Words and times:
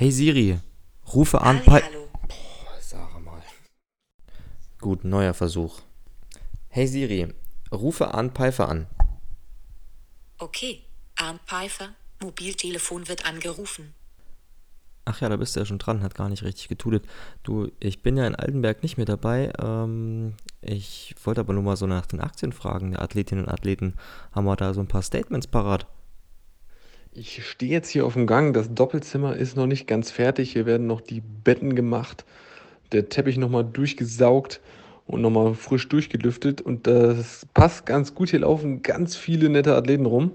Hey 0.00 0.12
Siri, 0.12 0.60
rufe 1.12 1.40
an. 1.40 1.56
Halli, 1.66 1.82
hallo. 1.82 2.06
Sag 2.80 3.20
mal. 3.24 3.42
Gut, 4.80 5.02
neuer 5.02 5.34
Versuch. 5.34 5.80
Hey 6.68 6.86
Siri, 6.86 7.34
rufe 7.72 8.14
an 8.14 8.30
Pfeiffer 8.30 8.68
an. 8.68 8.86
Okay, 10.38 10.84
Arndt 11.16 11.40
Pfeiffer, 11.46 11.88
Mobiltelefon 12.22 13.08
wird 13.08 13.26
angerufen. 13.26 13.92
Ach 15.04 15.20
ja, 15.20 15.28
da 15.28 15.36
bist 15.36 15.56
du 15.56 15.60
ja 15.60 15.66
schon 15.66 15.80
dran, 15.80 16.04
hat 16.04 16.14
gar 16.14 16.28
nicht 16.28 16.44
richtig 16.44 16.68
getudet. 16.68 17.04
Du, 17.42 17.68
ich 17.80 18.00
bin 18.00 18.16
ja 18.16 18.24
in 18.24 18.36
Altenberg 18.36 18.84
nicht 18.84 18.98
mehr 18.98 19.06
dabei. 19.06 19.50
Ähm, 19.60 20.34
ich 20.60 21.16
wollte 21.24 21.40
aber 21.40 21.54
nur 21.54 21.64
mal 21.64 21.76
so 21.76 21.88
nach 21.88 22.06
den 22.06 22.20
Aktien 22.20 22.52
fragen, 22.52 22.92
der 22.92 23.02
Athletinnen 23.02 23.46
und 23.46 23.50
Athleten. 23.50 23.94
Haben 24.30 24.44
wir 24.44 24.54
da 24.54 24.74
so 24.74 24.80
ein 24.80 24.86
paar 24.86 25.02
Statements 25.02 25.48
parat? 25.48 25.88
Ich 27.12 27.44
stehe 27.44 27.72
jetzt 27.72 27.88
hier 27.88 28.06
auf 28.06 28.12
dem 28.12 28.26
Gang. 28.26 28.52
Das 28.52 28.72
Doppelzimmer 28.72 29.34
ist 29.36 29.56
noch 29.56 29.66
nicht 29.66 29.86
ganz 29.86 30.10
fertig. 30.10 30.52
Hier 30.52 30.66
werden 30.66 30.86
noch 30.86 31.00
die 31.00 31.20
Betten 31.20 31.74
gemacht, 31.74 32.24
der 32.92 33.08
Teppich 33.08 33.38
nochmal 33.38 33.64
durchgesaugt 33.64 34.60
und 35.06 35.22
nochmal 35.22 35.54
frisch 35.54 35.88
durchgelüftet. 35.88 36.60
Und 36.60 36.86
das 36.86 37.46
passt 37.54 37.86
ganz 37.86 38.14
gut. 38.14 38.30
Hier 38.30 38.40
laufen 38.40 38.82
ganz 38.82 39.16
viele 39.16 39.48
nette 39.48 39.74
Athleten 39.74 40.06
rum. 40.06 40.32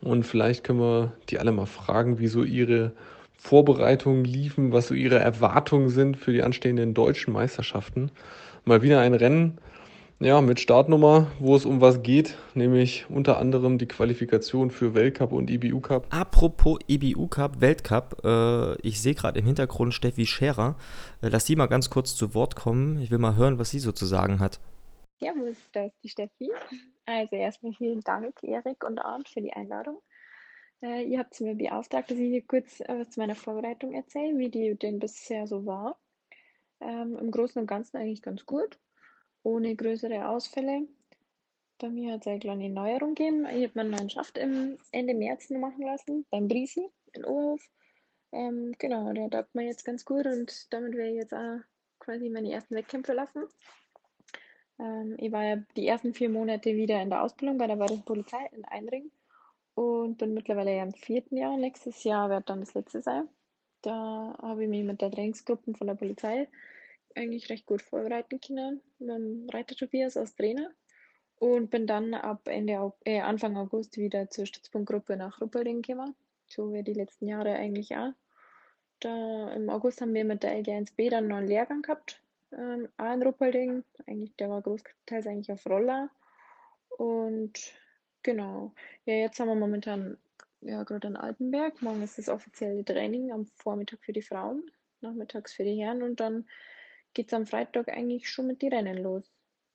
Und 0.00 0.24
vielleicht 0.24 0.64
können 0.64 0.80
wir 0.80 1.12
die 1.28 1.38
alle 1.38 1.52
mal 1.52 1.66
fragen, 1.66 2.18
wie 2.18 2.28
so 2.28 2.44
ihre 2.44 2.92
Vorbereitungen 3.36 4.24
liefen, 4.24 4.72
was 4.72 4.88
so 4.88 4.94
ihre 4.94 5.18
Erwartungen 5.18 5.88
sind 5.88 6.16
für 6.16 6.32
die 6.32 6.42
anstehenden 6.42 6.94
deutschen 6.94 7.32
Meisterschaften. 7.32 8.10
Mal 8.64 8.82
wieder 8.82 9.00
ein 9.00 9.14
Rennen, 9.14 9.58
ja, 10.20 10.40
mit 10.40 10.58
Startnummer, 10.58 11.30
wo 11.38 11.54
es 11.54 11.64
um 11.64 11.80
was 11.80 12.02
geht, 12.02 12.36
nämlich 12.54 13.06
unter 13.08 13.38
anderem 13.38 13.78
die 13.78 13.86
Qualifikation 13.86 14.70
für 14.70 14.94
Weltcup 14.94 15.32
und 15.32 15.48
IBU 15.48 15.80
Cup. 15.80 16.06
Apropos 16.10 16.80
IBU 16.88 17.28
Cup, 17.28 17.60
Weltcup, 17.60 18.24
äh, 18.24 18.74
ich 18.86 19.00
sehe 19.00 19.14
gerade 19.14 19.38
im 19.38 19.46
Hintergrund 19.46 19.94
Steffi 19.94 20.26
Scherer. 20.26 20.76
Äh, 21.22 21.28
lass 21.28 21.46
sie 21.46 21.54
mal 21.54 21.66
ganz 21.66 21.88
kurz 21.88 22.16
zu 22.16 22.34
Wort 22.34 22.56
kommen. 22.56 23.00
Ich 23.00 23.10
will 23.10 23.18
mal 23.18 23.36
hören, 23.36 23.58
was 23.58 23.70
sie 23.70 23.78
so 23.78 23.92
zu 23.92 24.06
sagen 24.06 24.40
hat. 24.40 24.58
Servus, 25.20 25.56
da 25.72 25.84
ist 25.84 25.96
die 26.02 26.08
Steffi. 26.08 26.50
Also 27.06 27.36
erstmal 27.36 27.72
vielen 27.72 28.00
Dank, 28.00 28.42
Erik 28.42 28.84
und 28.84 28.98
Arndt, 28.98 29.28
für 29.28 29.40
die 29.40 29.52
Einladung. 29.52 30.00
Äh, 30.82 31.04
ihr 31.04 31.18
habt 31.20 31.40
mir 31.40 31.54
beauftragt, 31.54 32.10
dass 32.10 32.18
ich 32.18 32.28
hier 32.28 32.46
kurz 32.46 32.80
äh, 32.80 33.08
zu 33.08 33.20
meiner 33.20 33.34
Vorbereitung 33.34 33.94
erzähle, 33.94 34.36
wie 34.38 34.48
die 34.48 34.76
denn 34.76 34.98
bisher 34.98 35.46
so 35.46 35.64
war. 35.64 35.98
Ähm, 36.80 37.16
Im 37.18 37.30
Großen 37.30 37.60
und 37.60 37.66
Ganzen 37.66 37.96
eigentlich 37.96 38.22
ganz 38.22 38.46
gut, 38.46 38.78
ohne 39.48 39.74
größere 39.74 40.28
Ausfälle. 40.28 40.86
Bei 41.78 41.88
mir 41.88 42.12
hat 42.12 42.22
es 42.22 42.26
eine 42.26 42.38
kleine 42.38 42.68
Neuerung 42.68 43.14
gegeben. 43.14 43.46
Ich 43.46 43.64
habe 43.64 43.72
meinen 43.74 43.90
neuen 43.90 44.10
Schaft 44.10 44.36
im 44.36 44.78
Ende 44.92 45.14
März 45.14 45.48
machen 45.50 45.82
lassen, 45.82 46.26
beim 46.30 46.48
Brisi 46.48 46.86
in 47.12 47.24
Oberhof. 47.24 47.62
Ähm, 48.32 48.74
genau, 48.78 49.10
der 49.12 49.30
taugt 49.30 49.54
mir 49.54 49.64
jetzt 49.64 49.84
ganz 49.84 50.04
gut 50.04 50.26
und 50.26 50.72
damit 50.72 50.94
werde 50.94 51.10
ich 51.10 51.16
jetzt 51.16 51.32
auch 51.32 51.60
quasi 51.98 52.28
meine 52.28 52.52
ersten 52.52 52.74
Wettkämpfe 52.74 53.14
lassen. 53.14 53.44
Ähm, 54.78 55.16
ich 55.18 55.32
war 55.32 55.44
ja 55.44 55.56
die 55.76 55.86
ersten 55.86 56.12
vier 56.12 56.28
Monate 56.28 56.74
wieder 56.74 57.00
in 57.00 57.08
der 57.08 57.22
Ausbildung 57.22 57.56
bei 57.56 57.66
der 57.66 57.76
Bayerischen 57.76 58.04
Polizei 58.04 58.50
in 58.52 58.64
Einring 58.66 59.10
und 59.74 60.18
bin 60.18 60.34
mittlerweile 60.34 60.76
ja 60.76 60.82
im 60.82 60.92
vierten 60.92 61.38
Jahr. 61.38 61.56
Nächstes 61.56 62.04
Jahr 62.04 62.28
wird 62.28 62.50
dann 62.50 62.60
das 62.60 62.74
letzte 62.74 63.00
sein. 63.00 63.28
Da 63.80 64.36
habe 64.42 64.64
ich 64.64 64.68
mich 64.68 64.84
mit 64.84 65.00
der 65.00 65.10
Trainingsgruppe 65.10 65.72
von 65.72 65.86
der 65.86 65.94
Polizei 65.94 66.48
eigentlich 67.14 67.48
recht 67.50 67.66
gut 67.66 67.82
vorbereiten 67.82 68.40
können. 68.40 68.80
Mit 68.98 69.10
dem 69.10 69.48
Reiter 69.50 69.74
Tobias 69.74 70.16
als 70.16 70.34
Trainer. 70.34 70.70
Und 71.36 71.70
bin 71.70 71.86
dann 71.86 72.14
ab 72.14 72.48
Ende, 72.48 72.92
äh, 73.04 73.20
Anfang 73.20 73.56
August 73.56 73.96
wieder 73.96 74.28
zur 74.28 74.46
Stützpunktgruppe 74.46 75.16
nach 75.16 75.40
Ruppolding 75.40 75.82
gekommen. 75.82 76.16
So 76.48 76.72
wie 76.72 76.82
die 76.82 76.94
letzten 76.94 77.28
Jahre 77.28 77.54
eigentlich 77.54 77.96
auch. 77.96 78.12
Da 79.00 79.52
im 79.52 79.70
August 79.70 80.00
haben 80.00 80.14
wir 80.14 80.24
mit 80.24 80.42
der 80.42 80.58
LG1B 80.58 81.10
dann 81.10 81.28
noch 81.28 81.36
einen 81.36 81.46
Lehrgang 81.46 81.82
gehabt. 81.82 82.20
Ähm, 82.52 82.88
auch 82.96 83.12
in 83.12 83.22
Ruppolding. 83.22 83.84
Eigentlich, 84.06 84.34
der 84.36 84.50
war 84.50 84.62
großteils 84.62 85.26
eigentlich 85.26 85.52
auf 85.52 85.64
Roller. 85.66 86.10
Und 86.96 87.72
genau. 88.22 88.72
Ja, 89.04 89.14
jetzt 89.14 89.38
haben 89.38 89.48
wir 89.48 89.54
momentan 89.54 90.18
ja 90.60 90.82
gerade 90.82 91.08
in 91.08 91.16
Altenberg. 91.16 91.80
Morgen 91.82 92.02
ist 92.02 92.18
das 92.18 92.28
offizielle 92.28 92.84
Training 92.84 93.32
am 93.32 93.46
Vormittag 93.46 94.00
für 94.02 94.12
die 94.12 94.22
Frauen, 94.22 94.70
nachmittags 95.00 95.52
für 95.52 95.64
die 95.64 95.80
Herren 95.80 96.02
und 96.02 96.20
dann 96.20 96.48
geht 97.18 97.32
es 97.32 97.34
am 97.34 97.46
Freitag 97.46 97.88
eigentlich 97.88 98.30
schon 98.30 98.46
mit 98.46 98.62
den 98.62 98.72
Rennen 98.72 99.02
los. 99.02 99.28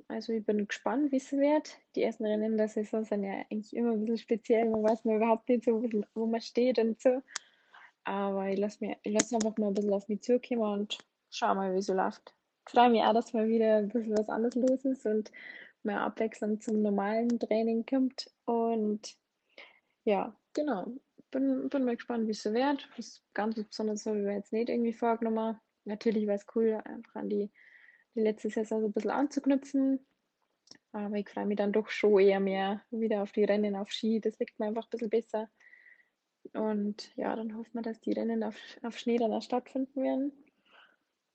Also 0.07 0.31
ich 0.31 0.45
bin 0.45 0.65
gespannt, 0.65 1.11
wie 1.11 1.17
es 1.17 1.29
wird. 1.33 1.77
Die 1.93 2.01
ersten 2.01 2.25
Rennen 2.25 2.55
der 2.55 2.69
Saison 2.69 3.03
sind 3.03 3.25
ja 3.25 3.33
eigentlich 3.51 3.75
immer 3.75 3.91
ein 3.91 3.99
bisschen 3.99 4.17
speziell. 4.17 4.69
Man 4.69 4.81
weiß 4.81 5.03
man 5.03 5.17
überhaupt 5.17 5.49
nicht 5.49 5.65
so, 5.65 5.83
wo 6.13 6.25
man 6.25 6.39
steht 6.39 6.79
und 6.79 7.01
so. 7.01 7.21
Aber 8.05 8.47
ich 8.47 8.57
lasse 8.57 8.95
lasse 9.03 9.35
einfach 9.35 9.57
mal 9.57 9.67
ein 9.67 9.73
bisschen 9.73 9.91
auf 9.93 10.07
mich 10.07 10.21
zukommen 10.21 10.61
und 10.61 10.97
schau 11.31 11.53
mal, 11.53 11.73
wie 11.73 11.79
es 11.79 11.87
so 11.87 11.93
läuft. 11.93 12.33
Ich 12.65 12.71
freue 12.71 12.89
mich 12.89 13.01
auch, 13.01 13.13
dass 13.13 13.33
mal 13.33 13.49
wieder 13.49 13.75
ein 13.75 13.89
bisschen 13.89 14.17
was 14.17 14.29
anderes 14.29 14.55
los 14.55 14.85
ist 14.85 15.05
und 15.05 15.29
mehr 15.83 15.99
Abwechslung 15.99 16.61
zum 16.61 16.81
normalen 16.81 17.39
Training 17.39 17.85
kommt. 17.85 18.31
Und 18.45 19.17
ja, 20.05 20.33
genau. 20.53 20.93
Bin, 21.29 21.67
bin 21.67 21.83
mal 21.83 21.97
gespannt, 21.97 22.25
wie 22.27 22.31
es 22.31 22.41
so 22.41 22.53
wird. 22.53 22.87
Was 22.95 23.21
ganz 23.33 23.55
Besonderes 23.55 24.05
habe 24.05 24.19
ich 24.19 24.23
mir 24.23 24.35
jetzt 24.35 24.53
nicht 24.53 24.69
irgendwie 24.69 24.93
vorgenommen. 24.93 25.59
Natürlich 25.85 26.27
wäre 26.27 26.37
es 26.37 26.45
cool, 26.55 26.81
einfach 26.85 27.15
an 27.15 27.29
die, 27.29 27.51
die 28.15 28.21
letzte 28.21 28.49
Saison 28.49 28.81
so 28.81 28.87
ein 28.87 28.93
bisschen 28.93 29.11
anzuknüpfen. 29.11 30.05
Aber 30.91 31.15
ich 31.15 31.29
freue 31.29 31.45
mich 31.45 31.57
dann 31.57 31.73
doch 31.73 31.89
schon 31.89 32.19
eher 32.19 32.39
mehr 32.39 32.81
wieder 32.91 33.23
auf 33.23 33.31
die 33.31 33.43
Rennen 33.43 33.75
auf 33.75 33.91
Ski. 33.91 34.21
Das 34.21 34.37
liegt 34.39 34.59
mir 34.59 34.67
einfach 34.67 34.83
ein 34.85 34.89
bisschen 34.91 35.09
besser. 35.09 35.49
Und 36.53 37.15
ja, 37.15 37.35
dann 37.35 37.57
hoffen 37.57 37.73
wir, 37.73 37.81
dass 37.81 37.99
die 37.99 38.13
Rennen 38.13 38.43
auf, 38.43 38.55
auf 38.83 38.97
Schnee 38.97 39.17
dann 39.17 39.33
auch 39.33 39.41
stattfinden 39.41 40.03
werden. 40.03 40.31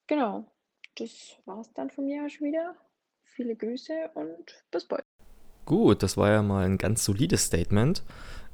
Genau, 0.07 0.51
das 0.97 1.37
war 1.45 1.61
es 1.61 1.73
dann 1.75 1.91
von 1.91 2.07
mir 2.07 2.25
auch 2.25 2.29
schon 2.29 2.49
wieder. 2.49 2.77
Viele 3.25 3.57
Grüße 3.57 4.11
und 4.15 4.65
bis 4.71 4.87
bald. 4.87 5.05
Gut, 5.65 6.03
das 6.03 6.17
war 6.17 6.31
ja 6.31 6.43
mal 6.43 6.65
ein 6.65 6.79
ganz 6.79 7.05
solides 7.05 7.45
Statement. 7.45 8.03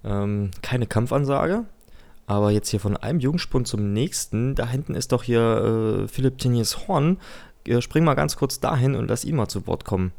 Ähm, 0.04 0.50
keine 0.62 0.86
Kampfansage, 0.86 1.66
aber 2.26 2.50
jetzt 2.50 2.70
hier 2.70 2.80
von 2.80 2.96
einem 2.96 3.20
Jungspund 3.20 3.66
zum 3.66 3.92
nächsten. 3.92 4.54
Da 4.54 4.68
hinten 4.68 4.94
ist 4.94 5.12
doch 5.12 5.22
hier 5.22 6.04
äh, 6.04 6.08
Philipp 6.08 6.38
Teniers 6.38 6.88
Horn. 6.88 7.18
Äh, 7.66 7.80
spring 7.80 8.04
mal 8.04 8.14
ganz 8.14 8.36
kurz 8.36 8.60
dahin 8.60 8.94
und 8.94 9.08
lass 9.08 9.24
ihn 9.24 9.36
mal 9.36 9.48
zu 9.48 9.66
Wort 9.66 9.84
kommen. 9.84 10.12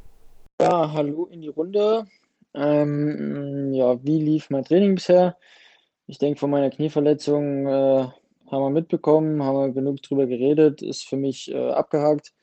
Ja, 0.61 0.93
hallo 0.93 1.25
in 1.25 1.41
die 1.41 1.49
Runde. 1.49 2.05
Ähm, 2.53 3.73
ja, 3.73 4.01
wie 4.03 4.21
lief 4.21 4.49
mein 4.49 4.63
Training 4.63 4.95
bisher? 4.95 5.37
Ich 6.07 6.17
denke, 6.17 6.39
von 6.39 6.49
meiner 6.49 6.69
Knieverletzung 6.69 7.67
äh, 7.67 8.07
haben 8.51 8.63
wir 8.63 8.69
mitbekommen, 8.69 9.43
haben 9.43 9.57
wir 9.57 9.73
genug 9.73 10.01
drüber 10.01 10.27
geredet, 10.27 10.81
ist 10.81 11.07
für 11.07 11.17
mich 11.17 11.51
äh, 11.51 11.71
abgehakt. 11.71 12.33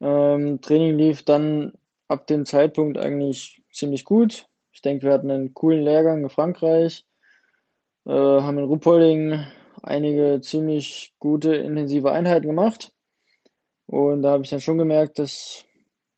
Ähm, 0.00 0.60
Training 0.60 0.96
lief 0.96 1.22
dann 1.24 1.74
ab 2.08 2.26
dem 2.26 2.46
Zeitpunkt 2.46 2.98
eigentlich 2.98 3.62
ziemlich 3.70 4.04
gut. 4.04 4.46
Ich 4.72 4.82
denke, 4.82 5.06
wir 5.06 5.12
hatten 5.12 5.30
einen 5.30 5.54
coolen 5.54 5.82
Lehrgang 5.82 6.22
in 6.22 6.30
Frankreich, 6.30 7.04
äh, 8.10 8.42
haben 8.42 8.58
in 8.58 8.64
Ruppolding 8.64 9.46
einige 9.82 10.40
ziemlich 10.40 11.14
gute, 11.20 11.54
intensive 11.54 12.10
Einheiten 12.10 12.48
gemacht. 12.48 12.92
Und 13.86 14.22
da 14.22 14.32
habe 14.32 14.42
ich 14.42 14.50
dann 14.50 14.60
schon 14.60 14.78
gemerkt, 14.78 15.18
dass, 15.20 15.64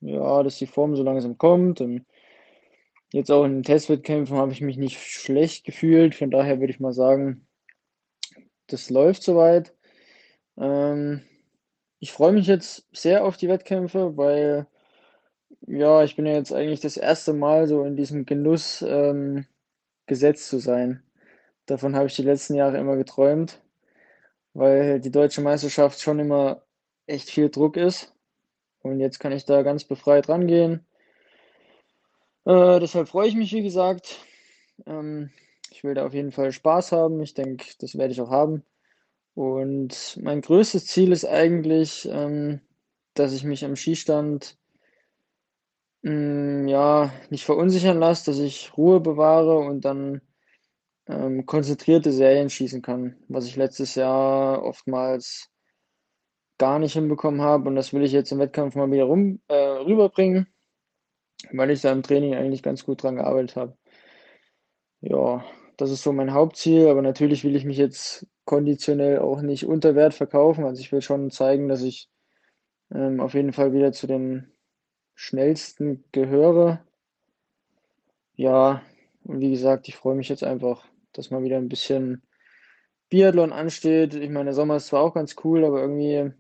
ja, 0.01 0.43
dass 0.43 0.57
die 0.57 0.67
Form 0.67 0.97
so 0.97 1.03
langsam 1.03 1.37
kommt. 1.37 1.83
Und 1.83 2.07
jetzt 3.13 3.31
auch 3.31 3.45
in 3.45 3.53
den 3.53 3.63
Testwettkämpfen 3.63 4.39
habe 4.39 4.53
ich 4.53 4.63
mich 4.63 4.79
nicht 4.79 4.99
schlecht 5.01 5.65
gefühlt. 5.65 6.15
Von 6.15 6.31
daher 6.31 6.61
würde 6.61 6.73
ich 6.73 6.81
mal 6.81 6.95
sagen, 6.95 7.47
das 8.69 8.89
läuft 8.89 9.23
soweit. 9.23 9.75
Ähm, 10.59 11.23
ich 11.99 12.13
freue 12.13 12.33
mich 12.33 12.47
jetzt 12.47 12.89
sehr 12.93 13.25
auf 13.25 13.37
die 13.37 13.49
Wettkämpfe, 13.49 14.17
weil 14.17 14.67
ja, 15.67 16.05
ich 16.05 16.17
bin 16.17 16.27
ja 16.27 16.33
jetzt 16.35 16.53
eigentlich 16.55 16.81
das 16.81 16.97
erste 16.97 17.35
Mal 17.35 17.69
so 17.69 17.85
in 17.85 17.97
diesem 17.97 18.25
Genuss 18.25 18.83
ähm, 18.83 19.47
gesetzt 20.07 20.49
zu 20.49 20.59
sein. 20.59 21.03
Davon 21.67 21.95
habe 21.97 22.07
ich 22.07 22.17
die 22.17 22.23
letzten 22.23 22.55
Jahre 22.55 22.79
immer 22.79 22.97
geträumt, 22.97 23.61
weil 24.55 25.01
die 25.01 25.11
deutsche 25.11 25.43
Meisterschaft 25.43 26.01
schon 26.01 26.19
immer 26.19 26.63
echt 27.07 27.31
viel 27.31 27.51
Druck 27.51 27.77
ist. 27.77 28.13
Und 28.83 29.01
jetzt 29.01 29.21
kann 29.21 29.33
ich 29.33 29.45
da 29.45 29.63
ganz 29.63 29.85
befreit 29.85 30.29
rangehen. 30.29 30.87
Äh, 32.45 32.81
deshalb 32.81 33.09
freue 33.09 33.29
ich 33.29 33.37
mich, 33.37 33.53
wie 33.53 33.63
gesagt. 33.63 34.19
Ähm, 34.87 35.31
ich 35.71 35.85
will 35.85 35.95
da 35.95 36.07
auf 36.07 36.15
jeden 36.15 36.33
Fall 36.33 36.53
Spaß 36.53 36.93
haben. 36.93 37.23
Ich 37.23 37.35
denke, 37.35 37.65
das 37.79 37.97
werde 37.97 38.13
ich 38.13 38.21
auch 38.21 38.31
haben. 38.31 38.65
Und 39.35 40.19
mein 40.23 40.41
größtes 40.41 40.87
Ziel 40.87 41.13
ist 41.13 41.25
eigentlich, 41.25 42.09
ähm, 42.11 42.61
dass 43.15 43.33
ich 43.33 43.45
mich 43.45 43.65
am 43.65 43.77
Skistand 43.77 44.59
mm, 46.03 46.67
ja, 46.69 47.13
nicht 47.31 47.45
verunsichern 47.45 47.99
lasse, 47.99 48.31
dass 48.31 48.39
ich 48.41 48.77
Ruhe 48.77 49.01
bewahre 49.01 49.59
und 49.59 49.85
dann 49.85 50.21
ähm, 51.13 51.47
konzentrierte 51.47 52.13
Serien 52.13 52.51
schießen 52.51 52.83
kann, 52.83 53.17
was 53.29 53.47
ich 53.47 53.57
letztes 53.57 53.95
Jahr 53.95 54.63
oftmals 54.63 55.51
gar 56.59 56.79
nicht 56.79 56.95
hinbekommen 56.95 57.43
habe. 57.43 57.69
Und 57.69 57.77
das 57.77 57.93
will 57.93 58.03
ich 58.03 58.13
jetzt 58.13 58.33
im 58.33 58.39
Wettkampf 58.39 58.75
mal 58.75 58.91
wieder 58.91 59.05
rum, 59.05 59.41
äh, 59.49 59.55
rüberbringen, 59.55 60.47
weil 61.53 61.71
ich 61.71 61.83
da 61.83 61.93
im 61.93 62.03
Training 62.03 62.35
eigentlich 62.35 62.63
ganz 62.63 62.85
gut 62.85 63.03
dran 63.03 63.17
gearbeitet 63.17 63.57
habe. 63.57 63.77
Ja, 65.01 65.45
das 65.77 65.91
ist 65.91 66.03
so 66.03 66.13
mein 66.13 66.33
Hauptziel, 66.33 66.89
aber 66.89 67.03
natürlich 67.03 67.45
will 67.45 67.57
ich 67.57 67.65
mich 67.65 67.77
jetzt 67.79 68.27
konditionell 68.45 69.19
auch 69.19 69.43
nicht 69.43 69.67
unter 69.67 69.95
Wert 69.95 70.15
verkaufen. 70.15 70.65
Also 70.65 70.81
ich 70.81 70.93
will 70.93 71.03
schon 71.03 71.31
zeigen, 71.31 71.69
dass 71.69 71.83
ich 71.83 72.09
ähm, 72.95 73.21
auf 73.21 73.35
jeden 73.35 73.53
Fall 73.53 73.73
wieder 73.73 73.93
zu 73.93 74.07
den 74.07 74.53
schnellsten 75.15 76.05
gehöre. 76.13 76.85
Ja, 78.37 78.83
und 79.25 79.41
wie 79.41 79.51
gesagt, 79.51 79.89
ich 79.89 79.97
freue 79.97 80.15
mich 80.15 80.29
jetzt 80.29 80.45
einfach, 80.45 80.85
dass 81.13 81.31
mal 81.31 81.43
wieder 81.43 81.59
ein 81.59 81.69
bisschen 81.69 82.23
Biathlon 83.09 83.53
ansteht. 83.53 84.15
Ich 84.15 84.31
meine, 84.31 84.47
der 84.47 84.55
Sommer 84.55 84.77
ist 84.77 84.87
zwar 84.87 85.03
auch 85.03 85.15
ganz 85.15 85.37
cool, 85.45 85.65
aber 85.65 85.81
irgendwie 85.81 86.33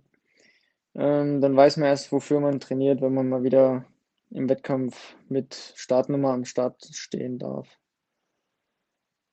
ähm, 0.95 1.41
dann 1.41 1.57
weiß 1.57 1.79
man 1.79 1.89
erst, 1.89 2.13
wofür 2.13 2.41
man 2.41 2.61
trainiert, 2.61 3.01
wenn 3.01 3.15
man 3.15 3.29
mal 3.29 3.43
wieder 3.43 3.85
im 4.31 4.49
Wettkampf 4.49 5.15
mit 5.29 5.73
Startnummer 5.77 6.33
am 6.33 6.45
Start 6.45 6.83
stehen 6.93 7.39
darf. 7.39 7.69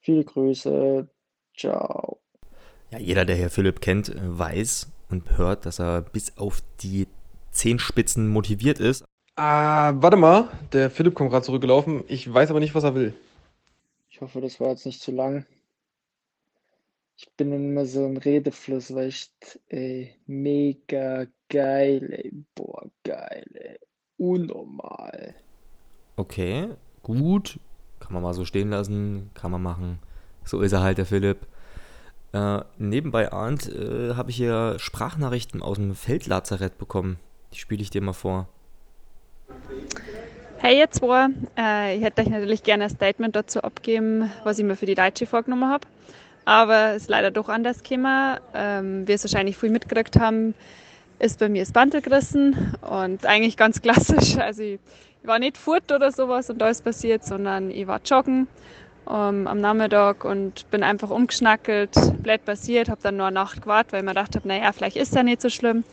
Viele 0.02 0.24
Grüße. 0.24 1.10
Ciao. 1.58 2.22
Ja, 2.92 3.00
jeder, 3.00 3.26
der 3.26 3.36
Herr 3.36 3.50
Philipp 3.50 3.82
kennt, 3.82 4.14
weiß 4.16 4.92
und 5.10 5.38
hört, 5.38 5.66
dass 5.66 5.80
er 5.80 6.02
bis 6.02 6.38
auf 6.38 6.62
die 6.82 7.08
Zehenspitzen 7.52 8.28
motiviert 8.28 8.80
ist. 8.80 9.04
Ah, 9.36 9.94
warte 9.96 10.18
mal, 10.18 10.50
der 10.74 10.90
Philipp 10.90 11.16
kommt 11.16 11.32
gerade 11.32 11.46
zurückgelaufen. 11.46 12.04
Ich 12.08 12.32
weiß 12.32 12.50
aber 12.50 12.60
nicht, 12.60 12.76
was 12.76 12.84
er 12.84 12.96
will. 12.96 13.14
Ich 14.20 14.22
hoffe, 14.22 14.42
das 14.42 14.60
war 14.60 14.72
jetzt 14.72 14.86
nicht 14.86 15.02
zu 15.02 15.14
lang. 15.14 15.46
Ich 17.16 17.32
bin 17.38 17.54
immer 17.54 17.86
so 17.86 18.06
ein 18.06 18.18
Redefluss, 18.18 18.94
weil 18.94 19.08
ich, 19.08 19.32
ey, 19.70 20.14
mega 20.26 21.26
geil, 21.48 22.12
ey, 22.12 22.34
boah, 22.54 22.92
geil, 23.06 23.46
ey, 23.54 23.80
unnormal. 24.18 25.36
Okay, 26.18 26.68
gut, 27.02 27.62
kann 28.02 28.12
man 28.12 28.22
mal 28.22 28.34
so 28.34 28.44
stehen 28.44 28.72
lassen, 28.72 29.32
kann 29.36 29.52
man 29.52 29.62
machen. 29.62 30.00
So 30.44 30.60
ist 30.60 30.74
er 30.74 30.82
halt, 30.82 30.98
der 30.98 31.06
Philipp. 31.06 31.48
Äh, 32.34 32.60
nebenbei, 32.78 33.32
Arndt, 33.32 33.70
äh, 33.70 34.16
habe 34.16 34.32
ich 34.32 34.36
hier 34.36 34.78
Sprachnachrichten 34.80 35.62
aus 35.62 35.78
dem 35.78 35.96
Feldlazarett 35.96 36.78
bekommen. 36.78 37.20
Die 37.54 37.58
spiele 37.58 37.82
ich 37.82 37.90
dir 37.90 38.02
mal 38.02 38.12
vor. 38.12 38.50
Hey 40.62 40.78
ihr 40.78 40.92
zwei, 40.92 41.28
äh, 41.58 41.96
ich 41.96 42.04
hätte 42.04 42.22
euch 42.22 42.28
natürlich 42.28 42.64
gerne 42.64 42.84
ein 42.84 42.90
Statement 42.90 43.34
dazu 43.34 43.62
abgeben, 43.62 44.30
was 44.44 44.60
ich 44.60 44.66
mir 44.66 44.76
für 44.76 44.86
die 44.86 44.94
Deutsche 44.94 45.26
vorgenommen 45.26 45.70
habe. 45.70 45.88
Aber 46.44 46.96
es 46.96 47.04
ist 47.04 47.10
leider 47.10 47.32
doch 47.32 47.48
anders 47.48 47.82
gekommen. 47.82 48.38
Ähm, 48.54 49.08
wie 49.08 49.14
es 49.14 49.24
wahrscheinlich 49.24 49.56
viel 49.56 49.70
mitgekriegt 49.70 50.20
haben, 50.20 50.54
ist 51.18 51.40
bei 51.40 51.48
mir 51.48 51.62
das 51.62 51.72
Bandel 51.72 52.02
gerissen 52.02 52.74
und 52.82 53.26
eigentlich 53.26 53.56
ganz 53.56 53.82
klassisch. 53.82 54.36
Also 54.38 54.64
ich, 54.64 54.80
ich 55.22 55.28
war 55.28 55.40
nicht 55.40 55.58
fort 55.58 55.94
oder 55.94 56.12
sowas 56.12 56.50
und 56.50 56.62
alles 56.62 56.82
passiert, 56.82 57.24
sondern 57.24 57.72
ich 57.72 57.88
war 57.88 58.02
joggen 58.04 58.50
ähm, 59.10 59.48
am 59.48 59.62
Nachmittag 59.62 60.26
und 60.26 60.70
bin 60.72 60.84
einfach 60.84 61.10
umgeschnackelt, 61.10 61.92
blöd 62.22 62.44
passiert, 62.44 62.90
habe 62.90 63.00
dann 63.02 63.16
nur 63.16 63.28
eine 63.28 63.36
Nacht 63.36 63.62
gewartet, 63.62 63.94
weil 63.94 64.02
ich 64.02 64.06
mir 64.06 64.12
gedacht 64.12 64.36
habe, 64.36 64.46
naja, 64.46 64.74
vielleicht 64.74 64.98
ist 64.98 65.16
ja 65.16 65.24
nicht 65.24 65.42
so 65.42 65.50
schlimm. 65.50 65.86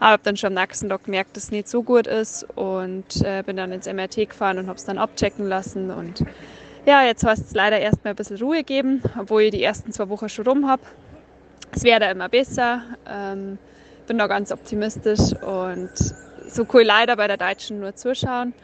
Aber 0.00 0.12
habe 0.12 0.22
dann 0.22 0.36
schon 0.36 0.56
am 0.56 0.62
nächsten 0.62 0.88
Tag 0.88 1.04
gemerkt, 1.04 1.36
dass 1.36 1.44
es 1.44 1.50
nicht 1.50 1.68
so 1.68 1.82
gut 1.82 2.06
ist 2.06 2.46
und 2.54 3.22
äh, 3.22 3.42
bin 3.44 3.56
dann 3.56 3.72
ins 3.72 3.86
MRT 3.86 4.28
gefahren 4.28 4.58
und 4.58 4.68
habe 4.68 4.78
es 4.78 4.84
dann 4.84 4.98
abchecken 4.98 5.48
lassen. 5.48 5.90
Und 5.90 6.24
ja, 6.86 7.04
jetzt 7.04 7.24
heißt 7.24 7.46
es 7.46 7.54
leider 7.54 7.80
erstmal 7.80 8.12
ein 8.12 8.16
bisschen 8.16 8.38
Ruhe 8.38 8.62
geben, 8.62 9.02
obwohl 9.18 9.42
ich 9.42 9.50
die 9.50 9.62
ersten 9.62 9.92
zwei 9.92 10.08
Wochen 10.08 10.28
schon 10.28 10.46
rum 10.46 10.68
habe. 10.68 10.82
Es 11.74 11.82
werde 11.82 12.06
immer 12.06 12.28
besser. 12.28 12.82
Ähm, 13.08 13.58
bin 14.06 14.18
da 14.18 14.26
ganz 14.26 14.52
optimistisch 14.52 15.34
und 15.42 15.90
so 16.48 16.66
cool 16.72 16.82
leider 16.82 17.16
bei 17.16 17.26
der 17.26 17.36
Deutschen 17.36 17.80
nur 17.80 17.94
zuschauen. 17.94 18.54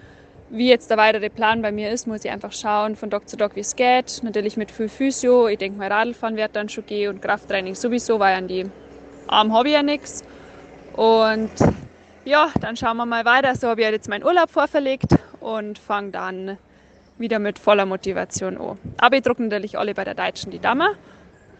Wie 0.50 0.68
jetzt 0.68 0.88
der 0.90 0.96
weitere 0.96 1.30
Plan 1.30 1.62
bei 1.62 1.72
mir 1.72 1.90
ist, 1.90 2.06
muss 2.06 2.24
ich 2.24 2.30
einfach 2.30 2.52
schauen 2.52 2.96
von 2.96 3.10
Tag 3.10 3.28
zu 3.28 3.36
Tag, 3.36 3.56
wie 3.56 3.60
es 3.60 3.76
geht. 3.76 4.22
Natürlich 4.22 4.56
mit 4.56 4.70
viel 4.70 4.88
Physio. 4.88 5.48
Ich 5.48 5.58
denke 5.58 5.78
mal, 5.78 5.90
Radlfahren 5.90 6.36
wird 6.36 6.54
dann 6.54 6.68
schon 6.68 6.86
gehen 6.86 7.10
und 7.10 7.22
Krafttraining 7.22 7.74
sowieso, 7.74 8.18
weil 8.20 8.36
an 8.36 8.48
die 8.48 8.66
Arm 9.26 9.52
habe 9.52 9.68
ich 9.68 9.74
ja 9.74 9.82
nichts. 9.82 10.22
Und 10.94 11.50
ja, 12.24 12.50
dann 12.60 12.76
schauen 12.76 12.96
wir 12.96 13.06
mal 13.06 13.24
weiter. 13.24 13.54
So 13.56 13.68
habe 13.68 13.82
ich 13.82 13.90
jetzt 13.90 14.08
meinen 14.08 14.24
Urlaub 14.24 14.50
vorverlegt 14.50 15.16
und 15.40 15.78
fange 15.78 16.10
dann 16.10 16.58
wieder 17.18 17.38
mit 17.38 17.58
voller 17.58 17.86
Motivation 17.86 18.56
an. 18.56 18.78
Aber 18.98 19.16
ich 19.16 19.22
drücke 19.22 19.42
natürlich 19.42 19.78
alle 19.78 19.94
bei 19.94 20.04
der 20.04 20.14
Deutschen 20.14 20.50
die 20.50 20.58
Daumen 20.58 20.88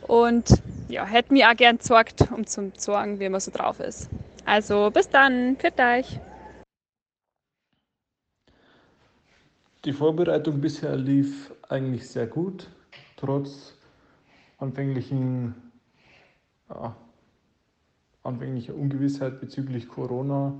und 0.06 0.48
ja, 0.88 1.04
hätte 1.04 1.32
mir 1.32 1.50
auch 1.50 1.56
gern 1.56 1.78
gezeigt, 1.78 2.26
um 2.30 2.46
zu 2.46 2.72
zeigen, 2.74 3.20
wie 3.20 3.28
man 3.28 3.40
so 3.40 3.50
drauf 3.50 3.80
ist. 3.80 4.08
Also 4.44 4.90
bis 4.90 5.08
dann, 5.08 5.56
für 5.56 5.72
euch. 5.82 6.20
Die 9.84 9.92
Vorbereitung 9.92 10.60
bisher 10.60 10.96
lief 10.96 11.52
eigentlich 11.68 12.08
sehr 12.08 12.26
gut, 12.26 12.68
trotz 13.16 13.74
anfänglichen, 14.58 15.54
ja, 16.70 16.96
anfänglicher 18.24 18.74
Ungewissheit 18.74 19.40
bezüglich 19.40 19.88
Corona 19.88 20.54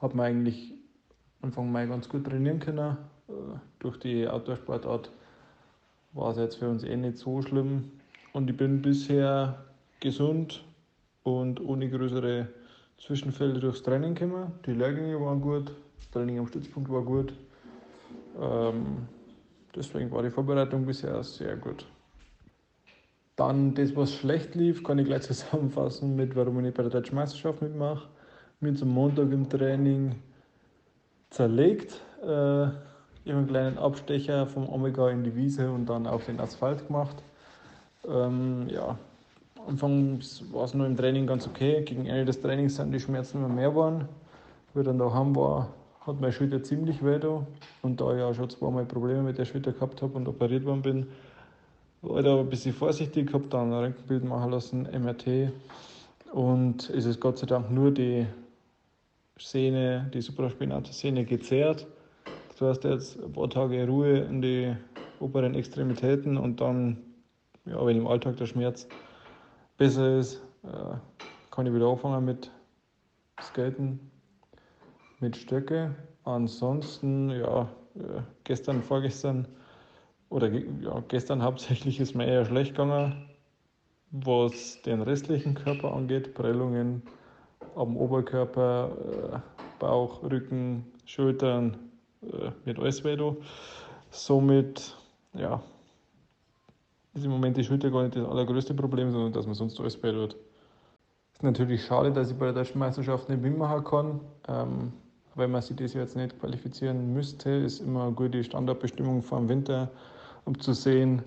hat 0.00 0.14
man 0.14 0.26
eigentlich 0.26 0.74
Anfang 1.42 1.72
Mai 1.72 1.86
ganz 1.86 2.08
gut 2.08 2.24
trainieren 2.24 2.60
können. 2.60 2.96
Äh, 3.28 3.32
durch 3.80 3.98
die 3.98 4.28
Outdoor-Sportart 4.28 5.10
war 6.12 6.30
es 6.30 6.38
jetzt 6.38 6.56
für 6.56 6.68
uns 6.68 6.84
eh 6.84 6.96
nicht 6.96 7.18
so 7.18 7.42
schlimm. 7.42 7.90
Und 8.32 8.50
ich 8.50 8.56
bin 8.56 8.82
bisher 8.82 9.64
gesund 10.00 10.64
und 11.22 11.60
ohne 11.60 11.88
größere 11.88 12.48
Zwischenfälle 12.98 13.58
durchs 13.58 13.82
Training 13.82 14.14
gekommen. 14.14 14.52
Die 14.66 14.72
Lehrgänge 14.72 15.20
waren 15.20 15.40
gut, 15.40 15.72
das 15.96 16.10
Training 16.10 16.38
am 16.38 16.46
Stützpunkt 16.46 16.90
war 16.90 17.02
gut. 17.02 17.32
Ähm, 18.40 19.08
deswegen 19.74 20.10
war 20.10 20.22
die 20.22 20.30
Vorbereitung 20.30 20.84
bisher 20.84 21.22
sehr 21.22 21.56
gut. 21.56 21.86
Dann 23.38 23.72
das, 23.74 23.94
was 23.94 24.12
schlecht 24.12 24.56
lief, 24.56 24.82
kann 24.82 24.98
ich 24.98 25.06
gleich 25.06 25.22
zusammenfassen 25.32 26.16
mit, 26.16 26.34
warum 26.34 26.58
ich 26.58 26.64
nicht 26.64 26.76
bei 26.76 26.82
der 26.82 26.90
Deutschen 26.90 27.14
Meisterschaft 27.14 27.62
mitmache. 27.62 28.08
Mir 28.60 28.74
zum 28.74 28.88
Montag 28.88 29.30
im 29.30 29.48
Training 29.48 30.16
zerlegt. 31.30 32.00
Äh, 32.20 32.66
ich 33.24 33.32
einen 33.32 33.46
kleinen 33.46 33.78
Abstecher 33.78 34.46
vom 34.48 34.68
Omega 34.68 35.08
in 35.10 35.22
die 35.22 35.36
Wiese 35.36 35.70
und 35.70 35.86
dann 35.86 36.08
auf 36.08 36.26
den 36.26 36.40
Asphalt 36.40 36.88
gemacht. 36.88 37.22
Ähm, 38.08 38.68
ja, 38.70 38.98
anfangs 39.68 40.42
war 40.52 40.64
es 40.64 40.74
nur 40.74 40.86
im 40.86 40.96
Training 40.96 41.28
ganz 41.28 41.46
okay. 41.46 41.82
Gegen 41.84 42.06
Ende 42.06 42.24
des 42.24 42.40
Trainings 42.40 42.74
sind 42.74 42.90
die 42.90 42.98
Schmerzen 42.98 43.38
immer 43.38 43.48
mehr 43.48 43.70
geworden. 43.70 44.08
Wie 44.74 44.82
dann 44.82 44.98
daheim 44.98 45.36
war, 45.36 45.68
hat 46.00 46.20
meine 46.20 46.32
Schulter 46.32 46.64
ziemlich 46.64 47.04
weh 47.04 47.20
da. 47.20 47.46
Und 47.82 48.00
da 48.00 48.16
ich 48.16 48.22
auch 48.22 48.34
schon 48.34 48.50
zweimal 48.50 48.84
Probleme 48.84 49.22
mit 49.22 49.38
der 49.38 49.44
Schulter 49.44 49.70
gehabt 49.70 50.02
habe 50.02 50.14
und 50.14 50.26
operiert 50.26 50.64
worden 50.64 50.82
bin, 50.82 51.06
da 52.02 52.40
ein 52.40 52.48
bisschen 52.48 52.74
vorsichtig, 52.74 53.32
habe 53.32 53.46
dann 53.48 53.72
ein 53.72 53.78
Röntgenbild 53.78 54.24
machen 54.24 54.50
lassen, 54.50 54.82
MRT. 54.82 55.52
Und 56.32 56.90
es 56.90 57.06
ist 57.06 57.20
Gott 57.20 57.38
sei 57.38 57.46
Dank 57.46 57.70
nur 57.70 57.90
die 57.90 58.26
Sehne, 59.38 60.10
die 60.12 60.20
supraspinate 60.20 60.92
Sehne 60.92 61.24
gezerrt. 61.24 61.86
Das 62.50 62.60
heißt 62.60 62.84
jetzt 62.84 63.22
ein 63.22 63.32
paar 63.32 63.48
Tage 63.50 63.86
Ruhe 63.86 64.18
in 64.18 64.42
die 64.42 64.76
oberen 65.20 65.54
Extremitäten 65.54 66.36
und 66.36 66.60
dann, 66.60 66.98
ja, 67.64 67.84
wenn 67.84 67.96
im 67.96 68.06
Alltag 68.06 68.36
der 68.36 68.46
Schmerz 68.46 68.86
besser 69.76 70.18
ist, 70.18 70.42
äh, 70.64 70.96
kann 71.50 71.66
ich 71.66 71.74
wieder 71.74 71.88
anfangen 71.88 72.24
mit 72.24 72.50
Skaten 73.40 74.00
mit 75.20 75.36
Stöcke. 75.36 75.94
Ansonsten, 76.24 77.30
ja, 77.30 77.68
äh, 77.96 78.20
gestern, 78.44 78.82
vorgestern 78.82 79.46
oder 80.30 80.48
ja, 80.48 81.02
gestern 81.08 81.42
hauptsächlich 81.42 82.00
ist 82.00 82.14
mir 82.14 82.26
eher 82.26 82.44
schlecht 82.44 82.72
gegangen, 82.72 83.28
was 84.10 84.82
den 84.82 85.02
restlichen 85.02 85.54
Körper 85.54 85.94
angeht. 85.94 86.34
Prellungen 86.34 87.02
am 87.74 87.96
Oberkörper, 87.96 88.90
äh, 89.32 89.38
Bauch, 89.78 90.22
Rücken, 90.22 90.84
Schultern, 91.04 91.76
äh, 92.22 92.50
mit 92.64 92.78
alles 92.78 93.04
weh 93.04 93.16
Somit, 94.10 94.96
ja, 95.34 95.60
ist 97.14 97.24
im 97.24 97.30
Moment 97.30 97.56
die 97.56 97.64
Schulter 97.64 97.90
gar 97.90 98.02
nicht 98.02 98.16
das 98.16 98.26
allergrößte 98.26 98.74
Problem, 98.74 99.10
sondern 99.10 99.32
dass 99.32 99.46
man 99.46 99.54
sonst 99.54 99.78
alles 99.80 100.02
weh 100.02 100.12
tut. 100.12 100.36
Ist 101.32 101.42
natürlich 101.42 101.84
schade, 101.84 102.10
dass 102.12 102.30
ich 102.30 102.36
bei 102.36 102.46
der 102.46 102.54
Deutschen 102.54 102.78
Meisterschaft 102.78 103.28
nicht 103.28 103.42
mitmachen 103.42 103.84
kann. 103.84 104.20
Ähm, 104.48 104.92
wenn 105.34 105.50
man 105.50 105.62
sich 105.62 105.76
das 105.76 105.94
jetzt 105.94 106.16
nicht 106.16 106.38
qualifizieren 106.40 107.12
müsste, 107.12 107.50
ist 107.50 107.80
immer 107.80 108.04
eine 108.04 108.12
gute 108.12 108.42
Standardbestimmung 108.42 109.22
vor 109.22 109.38
dem 109.38 109.48
Winter, 109.48 109.90
um 110.48 110.58
zu 110.58 110.72
sehen, 110.72 111.22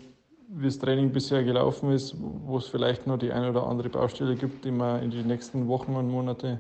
wie 0.48 0.66
das 0.66 0.80
Training 0.80 1.12
bisher 1.12 1.44
gelaufen 1.44 1.92
ist, 1.92 2.16
wo 2.20 2.58
es 2.58 2.68
vielleicht 2.68 3.06
noch 3.06 3.18
die 3.18 3.32
eine 3.32 3.52
oder 3.52 3.68
andere 3.68 3.88
Baustelle 3.88 4.36
gibt, 4.36 4.66
die 4.66 4.72
man 4.72 5.04
in 5.04 5.12
den 5.12 5.28
nächsten 5.28 5.68
Wochen 5.68 5.96
und 5.96 6.10
Monate 6.10 6.60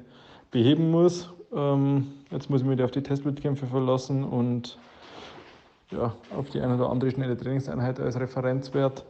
beheben 0.52 0.92
muss. 0.92 1.28
Ähm, 1.54 2.08
jetzt 2.30 2.50
muss 2.52 2.62
ich 2.62 2.68
mich 2.68 2.82
auf 2.84 2.92
die 2.92 3.02
Testwettkämpfe 3.02 3.66
verlassen 3.66 4.24
und 4.24 4.78
ja, 5.90 6.14
auf 6.38 6.50
die 6.52 6.62
eine 6.62 6.76
oder 6.76 6.90
andere 6.92 7.10
schnelle 7.10 7.36
Trainingseinheit 7.36 8.00
als 8.00 8.18
Referenzwert. 8.20 9.04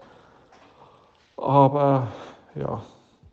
Aber 1.35 2.07
ja, 2.55 2.81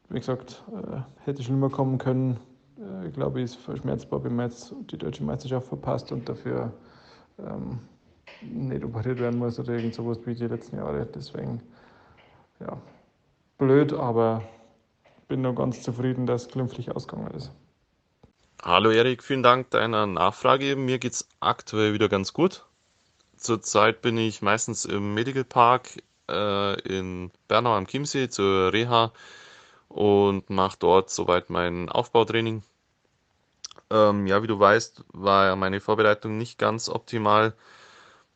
wie 0.08 0.18
gesagt, 0.18 0.62
äh, 0.72 0.98
hätte 1.25 1.44
schlimmer 1.44 1.70
kommen 1.70 1.96
können 1.96 2.38
äh, 2.78 3.08
glaube 3.10 3.38
ich, 3.38 3.46
ist 3.46 3.56
verschmerzbar, 3.56 4.22
wenn 4.25 4.34
man 4.37 4.48
jetzt 4.48 4.75
die 4.90 4.98
deutsche 4.98 5.22
Meisterschaft 5.22 5.68
verpasst 5.68 6.12
und 6.12 6.28
dafür 6.28 6.72
ähm, 7.38 7.78
nicht 8.40 8.85
operiert 8.85 9.18
werden 9.18 9.38
muss 9.38 9.59
oder 9.59 9.75
irgend 9.75 9.95
sowas 9.95 10.18
wie 10.25 10.35
die 10.35 10.47
letzten 10.47 10.76
Jahre. 10.76 11.07
Deswegen 11.07 11.61
ja, 12.61 12.80
blöd, 13.59 13.92
aber 13.92 14.42
bin 15.28 15.42
nur 15.42 15.54
ganz 15.54 15.83
zufrieden, 15.83 16.26
dass 16.26 16.42
es 16.42 16.49
glimpflich 16.49 16.90
ausgegangen 16.90 17.35
ist. 17.35 17.52
Hallo 18.62 18.90
Erik, 18.90 19.23
vielen 19.23 19.42
Dank 19.42 19.71
deiner 19.71 20.07
Nachfrage. 20.07 20.75
Mir 20.75 20.99
geht 20.99 21.12
es 21.12 21.28
aktuell 21.40 21.92
wieder 21.92 22.09
ganz 22.09 22.33
gut. 22.33 22.64
Zurzeit 23.37 24.02
bin 24.02 24.18
ich 24.18 24.42
meistens 24.42 24.85
im 24.85 25.14
Medical 25.14 25.45
Park 25.45 25.90
äh, 26.28 26.80
in 26.80 27.30
Bernau 27.47 27.76
am 27.76 27.87
Chiemsee 27.87 28.28
zur 28.28 28.73
Reha 28.73 29.12
und 29.88 30.50
mache 30.50 30.76
dort 30.80 31.11
soweit 31.11 31.50
mein 31.50 31.88
Aufbautraining. 31.88 32.62
Ähm, 33.90 34.26
ja, 34.26 34.42
wie 34.42 34.49
du 34.49 34.59
weißt, 34.59 35.04
war 35.12 35.54
meine 35.57 35.80
Vorbereitung 35.80 36.37
nicht 36.37 36.59
ganz 36.59 36.88
optimal. 36.88 37.54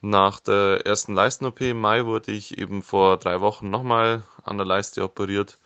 Nach 0.05 0.41
der 0.41 0.85
ersten 0.85 1.15
Leisten-OP 1.15 1.61
im 1.61 1.81
Mai 1.81 2.05
wurde 2.07 2.33
ich 2.33 2.59
eben 2.59 2.83
vor 2.83 3.19
drei 3.19 3.41
Wochen 3.41 3.71
nochmal 3.71 4.25
an 4.43 4.57
der 4.57 4.67
Leiste 4.67 5.05
operiert. 5.05 5.59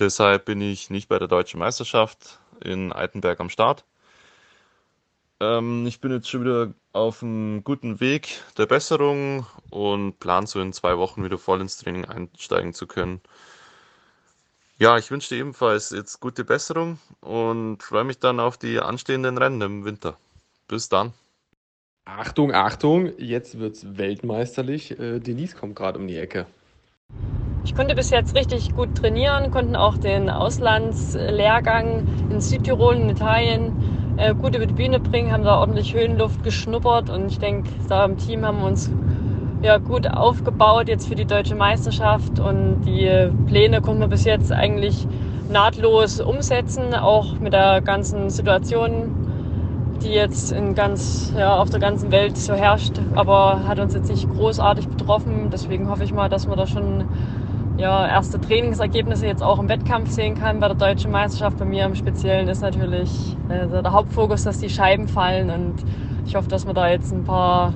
Deshalb 0.00 0.46
bin 0.46 0.60
ich 0.60 0.90
nicht 0.90 1.08
bei 1.08 1.18
der 1.20 1.28
deutschen 1.28 1.60
Meisterschaft 1.60 2.40
in 2.60 2.92
Altenberg 2.92 3.38
am 3.38 3.50
Start. 3.50 3.84
Ähm, 5.38 5.86
ich 5.86 6.00
bin 6.00 6.10
jetzt 6.10 6.28
schon 6.28 6.40
wieder 6.40 6.74
auf 6.92 7.22
einem 7.22 7.62
guten 7.62 8.00
Weg 8.00 8.42
der 8.56 8.66
Besserung 8.66 9.46
und 9.70 10.18
plan 10.18 10.46
so 10.48 10.60
in 10.60 10.72
zwei 10.72 10.98
Wochen 10.98 11.22
wieder 11.22 11.38
voll 11.38 11.60
ins 11.60 11.78
Training 11.78 12.04
einsteigen 12.04 12.74
zu 12.74 12.88
können. 12.88 13.20
Ja, 14.78 14.98
ich 14.98 15.12
wünsche 15.12 15.28
dir 15.28 15.40
ebenfalls 15.40 15.90
jetzt 15.90 16.18
gute 16.18 16.44
Besserung 16.44 16.98
und 17.20 17.82
freue 17.84 18.04
mich 18.04 18.18
dann 18.18 18.40
auf 18.40 18.58
die 18.58 18.80
anstehenden 18.80 19.38
Rennen 19.38 19.60
im 19.60 19.84
Winter. 19.84 20.16
Bis 20.66 20.88
dann. 20.88 21.12
Achtung, 22.16 22.54
Achtung, 22.54 23.10
jetzt 23.18 23.58
wird's 23.58 23.98
weltmeisterlich. 23.98 24.98
Äh, 24.98 25.20
Denise 25.20 25.54
kommt 25.54 25.76
gerade 25.76 25.98
um 25.98 26.08
die 26.08 26.16
Ecke. 26.16 26.46
Ich 27.64 27.74
konnte 27.74 27.94
bis 27.94 28.08
jetzt 28.08 28.34
richtig 28.34 28.74
gut 28.74 28.96
trainieren, 28.96 29.50
konnten 29.50 29.76
auch 29.76 29.98
den 29.98 30.30
Auslandslehrgang 30.30 32.06
in 32.30 32.40
Südtirol, 32.40 32.94
in 32.96 33.10
Italien 33.10 34.16
äh, 34.16 34.34
gut 34.34 34.56
über 34.56 34.64
die 34.64 34.72
Bühne 34.72 35.00
bringen, 35.00 35.32
haben 35.32 35.44
da 35.44 35.58
ordentlich 35.58 35.92
Höhenluft 35.94 36.42
geschnuppert 36.42 37.10
und 37.10 37.30
ich 37.30 37.38
denke, 37.40 37.68
da 37.90 38.06
im 38.06 38.16
Team 38.16 38.46
haben 38.46 38.60
wir 38.60 38.68
uns 38.68 38.90
ja, 39.60 39.76
gut 39.76 40.08
aufgebaut 40.08 40.88
jetzt 40.88 41.08
für 41.08 41.14
die 41.14 41.26
deutsche 41.26 41.56
Meisterschaft 41.56 42.40
und 42.40 42.80
die 42.86 43.30
Pläne 43.46 43.82
konnten 43.82 44.00
wir 44.00 44.08
bis 44.08 44.24
jetzt 44.24 44.50
eigentlich 44.50 45.06
nahtlos 45.50 46.20
umsetzen, 46.20 46.94
auch 46.94 47.38
mit 47.38 47.52
der 47.52 47.82
ganzen 47.82 48.30
Situation, 48.30 49.37
die 50.02 50.10
jetzt 50.10 50.52
in 50.52 50.74
ganz, 50.74 51.32
ja, 51.36 51.56
auf 51.56 51.70
der 51.70 51.80
ganzen 51.80 52.10
Welt 52.10 52.36
so 52.36 52.54
herrscht, 52.54 53.00
aber 53.14 53.66
hat 53.66 53.78
uns 53.78 53.94
jetzt 53.94 54.10
nicht 54.10 54.28
großartig 54.28 54.88
betroffen. 54.88 55.50
Deswegen 55.50 55.90
hoffe 55.90 56.04
ich 56.04 56.12
mal, 56.12 56.28
dass 56.28 56.46
man 56.46 56.56
da 56.56 56.66
schon 56.66 57.04
ja, 57.78 58.06
erste 58.06 58.40
Trainingsergebnisse 58.40 59.26
jetzt 59.26 59.42
auch 59.42 59.58
im 59.58 59.68
Wettkampf 59.68 60.10
sehen 60.10 60.34
kann 60.34 60.60
bei 60.60 60.68
der 60.68 60.76
deutschen 60.76 61.10
Meisterschaft. 61.10 61.58
Bei 61.58 61.64
mir 61.64 61.84
im 61.84 61.94
Speziellen 61.94 62.48
ist 62.48 62.60
natürlich 62.60 63.36
äh, 63.48 63.66
der 63.68 63.92
Hauptfokus, 63.92 64.44
dass 64.44 64.58
die 64.58 64.68
Scheiben 64.70 65.08
fallen 65.08 65.50
und 65.50 65.74
ich 66.26 66.34
hoffe, 66.34 66.48
dass 66.48 66.66
wir 66.66 66.74
da 66.74 66.88
jetzt 66.88 67.12
ein 67.12 67.24
paar 67.24 67.72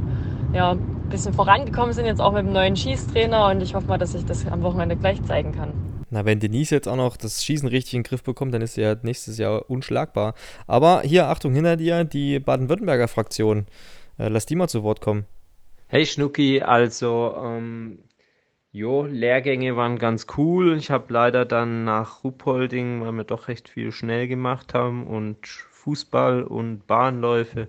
ja, 0.53 0.75
bisschen 1.09 1.33
vorangekommen 1.33 1.93
sind, 1.93 2.07
jetzt 2.07 2.21
auch 2.21 2.33
mit 2.33 2.45
dem 2.45 2.53
neuen 2.53 2.77
Schießtrainer 2.77 3.49
und 3.49 3.63
ich 3.63 3.75
hoffe 3.75 3.87
mal, 3.87 3.99
dass 3.99 4.15
ich 4.15 4.25
das 4.25 4.47
am 4.47 4.63
Wochenende 4.63 4.97
gleich 4.97 5.23
zeigen 5.25 5.53
kann. 5.53 5.92
Na, 6.13 6.27
wenn 6.27 6.41
Denise 6.41 6.75
jetzt 6.75 6.89
auch 6.89 6.97
noch 6.97 7.17
das 7.17 7.43
Schießen 7.43 7.67
richtig 7.71 7.95
in 7.95 8.01
den 8.01 8.07
Griff 8.07 8.23
bekommt, 8.23 8.53
dann 8.53 8.61
ist 8.61 8.75
sie 8.75 8.83
ja 8.83 8.97
nächstes 9.01 9.39
Jahr 9.39 9.71
unschlagbar. 9.71 10.35
Aber 10.67 11.01
hier, 11.01 11.29
Achtung, 11.29 11.55
hinter 11.55 11.79
dir, 11.79 12.05
die 12.05 12.39
Baden-Württemberger 12.39 13.09
Fraktion. 13.09 13.65
Äh, 14.19 14.29
lass 14.29 14.45
die 14.45 14.55
mal 14.55 14.69
zu 14.69 14.83
Wort 14.83 15.01
kommen. 15.01 15.25
Hey 15.87 16.05
Schnucki, 16.05 16.61
also, 16.61 17.35
ähm, 17.43 18.01
jo, 18.73 19.07
Lehrgänge 19.07 19.75
waren 19.77 19.99
ganz 19.99 20.27
cool. 20.37 20.77
Ich 20.77 20.91
habe 20.91 21.11
leider 21.11 21.47
dann 21.47 21.85
nach 21.85 22.23
Ruppolding, 22.25 23.01
weil 23.01 23.13
wir 23.13 23.25
doch 23.25 23.49
recht 23.49 23.71
viel 23.71 23.91
schnell 23.91 24.29
gemacht 24.29 24.75
haben 24.75 25.07
und 25.07 25.47
Fußball 25.47 26.43
und 26.43 26.87
Bahnläufe, 26.87 27.69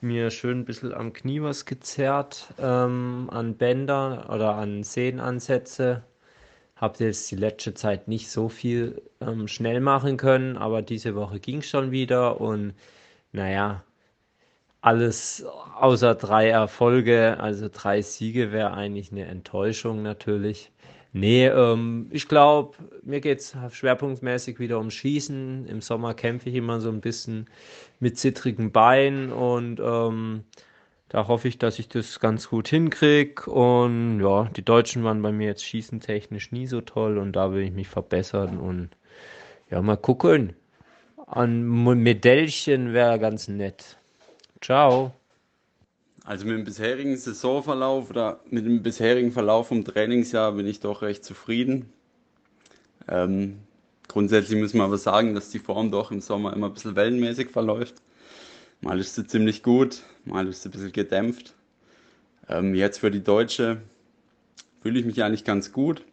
mir 0.00 0.30
schön 0.30 0.60
ein 0.60 0.64
bisschen 0.64 0.94
am 0.94 1.12
Knie 1.12 1.42
was 1.42 1.66
gezerrt, 1.66 2.54
ähm, 2.58 3.28
an 3.30 3.54
Bänder 3.58 4.30
oder 4.32 4.54
an 4.54 4.82
Sehnenansätze. 4.82 6.04
Habe 6.82 7.04
jetzt 7.04 7.30
die 7.30 7.36
letzte 7.36 7.74
Zeit 7.74 8.08
nicht 8.08 8.30
so 8.30 8.48
viel 8.50 9.02
ähm, 9.20 9.48
schnell 9.48 9.80
machen 9.80 10.16
können, 10.18 10.58
aber 10.58 10.82
diese 10.82 11.14
Woche 11.14 11.40
ging 11.40 11.62
schon 11.62 11.92
wieder 11.92 12.40
und 12.40 12.74
naja, 13.32 13.84
alles 14.82 15.44
außer 15.80 16.16
drei 16.16 16.48
Erfolge, 16.50 17.38
also 17.40 17.68
drei 17.72 18.02
Siege 18.02 18.52
wäre 18.52 18.74
eigentlich 18.74 19.12
eine 19.12 19.26
Enttäuschung 19.26 20.02
natürlich. 20.02 20.72
Nee, 21.12 21.46
ähm, 21.46 22.08
ich 22.10 22.26
glaube, 22.28 22.76
mir 23.02 23.20
geht 23.20 23.40
es 23.40 23.56
schwerpunktmäßig 23.70 24.58
wieder 24.58 24.78
um 24.80 24.90
Schießen. 24.90 25.66
Im 25.66 25.80
Sommer 25.82 26.14
kämpfe 26.14 26.48
ich 26.50 26.56
immer 26.56 26.80
so 26.80 26.88
ein 26.88 27.00
bisschen 27.00 27.48
mit 28.00 28.18
zittrigen 28.18 28.72
Beinen 28.72 29.30
und 29.32 29.78
ähm, 29.80 30.44
da 31.12 31.28
hoffe 31.28 31.46
ich, 31.46 31.58
dass 31.58 31.78
ich 31.78 31.88
das 31.88 32.20
ganz 32.20 32.48
gut 32.48 32.68
hinkriege. 32.68 33.50
Und 33.50 34.20
ja, 34.20 34.44
die 34.56 34.64
Deutschen 34.64 35.04
waren 35.04 35.20
bei 35.20 35.30
mir 35.30 35.48
jetzt 35.48 35.64
schießentechnisch 35.64 36.52
nie 36.52 36.66
so 36.66 36.80
toll 36.80 37.18
und 37.18 37.32
da 37.34 37.52
will 37.52 37.62
ich 37.62 37.72
mich 37.72 37.88
verbessern 37.88 38.58
und 38.58 38.88
ja, 39.70 39.82
mal 39.82 39.98
gucken. 39.98 40.54
Ein 41.26 41.64
Medaillchen 42.02 42.94
wäre 42.94 43.18
ganz 43.18 43.46
nett. 43.46 43.98
Ciao. 44.62 45.12
Also 46.24 46.46
mit 46.46 46.56
dem 46.56 46.64
bisherigen 46.64 47.16
Saisonverlauf 47.16 48.08
oder 48.08 48.40
mit 48.48 48.64
dem 48.64 48.82
bisherigen 48.82 49.32
Verlauf 49.32 49.68
vom 49.68 49.84
Trainingsjahr 49.84 50.52
bin 50.52 50.66
ich 50.66 50.80
doch 50.80 51.02
recht 51.02 51.26
zufrieden. 51.26 51.92
Ähm, 53.06 53.58
grundsätzlich 54.08 54.58
muss 54.58 54.72
man 54.72 54.86
aber 54.86 54.98
sagen, 54.98 55.34
dass 55.34 55.50
die 55.50 55.58
Form 55.58 55.90
doch 55.90 56.10
im 56.10 56.22
Sommer 56.22 56.54
immer 56.54 56.68
ein 56.68 56.74
bisschen 56.74 56.96
wellenmäßig 56.96 57.50
verläuft. 57.50 57.96
Mal 58.82 58.98
ist 58.98 59.14
sie 59.14 59.24
ziemlich 59.24 59.62
gut, 59.62 60.02
mal 60.24 60.48
ist 60.48 60.62
sie 60.62 60.68
ein 60.68 60.72
bisschen 60.72 60.90
gedämpft. 60.90 61.54
Ähm, 62.48 62.74
jetzt 62.74 62.98
für 62.98 63.12
die 63.12 63.22
Deutsche 63.22 63.80
fühle 64.82 64.98
ich 64.98 65.06
mich 65.06 65.22
eigentlich 65.22 65.44
ganz 65.44 65.70
gut. 65.70 66.04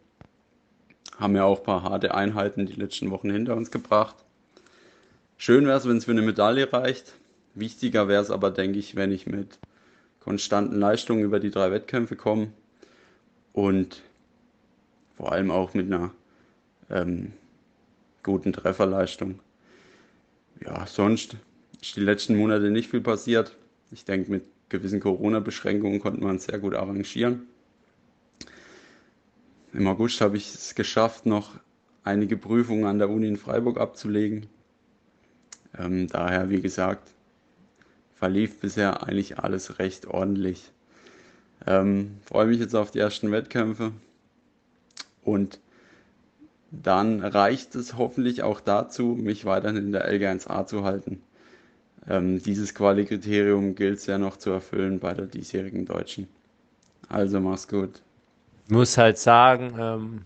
Haben 1.18 1.34
ja 1.34 1.44
auch 1.44 1.58
ein 1.58 1.64
paar 1.64 1.82
harte 1.82 2.14
Einheiten 2.14 2.66
die 2.66 2.74
letzten 2.74 3.10
Wochen 3.10 3.28
hinter 3.28 3.56
uns 3.56 3.72
gebracht. 3.72 4.14
Schön 5.36 5.66
wäre 5.66 5.78
es, 5.78 5.88
wenn 5.88 5.96
es 5.96 6.04
für 6.04 6.12
eine 6.12 6.22
Medaille 6.22 6.72
reicht. 6.72 7.14
Wichtiger 7.54 8.06
wäre 8.06 8.22
es 8.22 8.30
aber, 8.30 8.52
denke 8.52 8.78
ich, 8.78 8.94
wenn 8.94 9.10
ich 9.10 9.26
mit 9.26 9.58
konstanten 10.20 10.78
Leistungen 10.78 11.24
über 11.24 11.40
die 11.40 11.50
drei 11.50 11.72
Wettkämpfe 11.72 12.14
kommen 12.14 12.52
und 13.52 14.00
vor 15.16 15.32
allem 15.32 15.50
auch 15.50 15.74
mit 15.74 15.86
einer 15.86 16.14
ähm, 16.88 17.32
guten 18.22 18.52
Trefferleistung. 18.52 19.40
Ja, 20.64 20.86
sonst 20.86 21.36
ist 21.80 21.96
die 21.96 22.00
letzten 22.00 22.36
Monate 22.36 22.70
nicht 22.70 22.90
viel 22.90 23.00
passiert. 23.00 23.56
Ich 23.90 24.04
denke, 24.04 24.30
mit 24.30 24.44
gewissen 24.68 25.00
Corona-Beschränkungen 25.00 26.00
konnte 26.00 26.22
man 26.22 26.38
sehr 26.38 26.58
gut 26.58 26.74
arrangieren. 26.74 27.46
Im 29.72 29.86
August 29.86 30.20
habe 30.20 30.36
ich 30.36 30.52
es 30.54 30.74
geschafft, 30.74 31.26
noch 31.26 31.52
einige 32.02 32.36
Prüfungen 32.36 32.84
an 32.84 32.98
der 32.98 33.10
Uni 33.10 33.28
in 33.28 33.36
Freiburg 33.36 33.78
abzulegen. 33.78 34.46
Ähm, 35.78 36.08
daher, 36.08 36.50
wie 36.50 36.60
gesagt, 36.60 37.08
verlief 38.14 38.58
bisher 38.60 39.06
eigentlich 39.06 39.38
alles 39.38 39.78
recht 39.78 40.06
ordentlich. 40.06 40.72
Ähm, 41.66 42.18
freue 42.24 42.46
mich 42.46 42.58
jetzt 42.58 42.74
auf 42.74 42.90
die 42.90 42.98
ersten 42.98 43.30
Wettkämpfe 43.30 43.92
und 45.22 45.60
dann 46.70 47.20
reicht 47.20 47.74
es 47.74 47.96
hoffentlich 47.96 48.42
auch 48.42 48.60
dazu, 48.60 49.16
mich 49.20 49.44
weiterhin 49.44 49.76
in 49.76 49.92
der 49.92 50.10
LG1A 50.10 50.66
zu 50.66 50.84
halten. 50.84 51.20
Ähm, 52.08 52.42
dieses 52.42 52.74
Quali-Kriterium 52.74 53.74
gilt 53.74 53.98
es 53.98 54.06
ja 54.06 54.18
noch 54.18 54.36
zu 54.36 54.50
erfüllen 54.50 54.98
bei 54.98 55.14
der 55.14 55.26
diesjährigen 55.26 55.84
Deutschen. 55.84 56.28
Also 57.08 57.40
mach's 57.40 57.68
gut. 57.68 58.02
Ich 58.66 58.70
muss 58.70 58.96
halt 58.96 59.18
sagen, 59.18 59.74
ähm, 59.78 60.24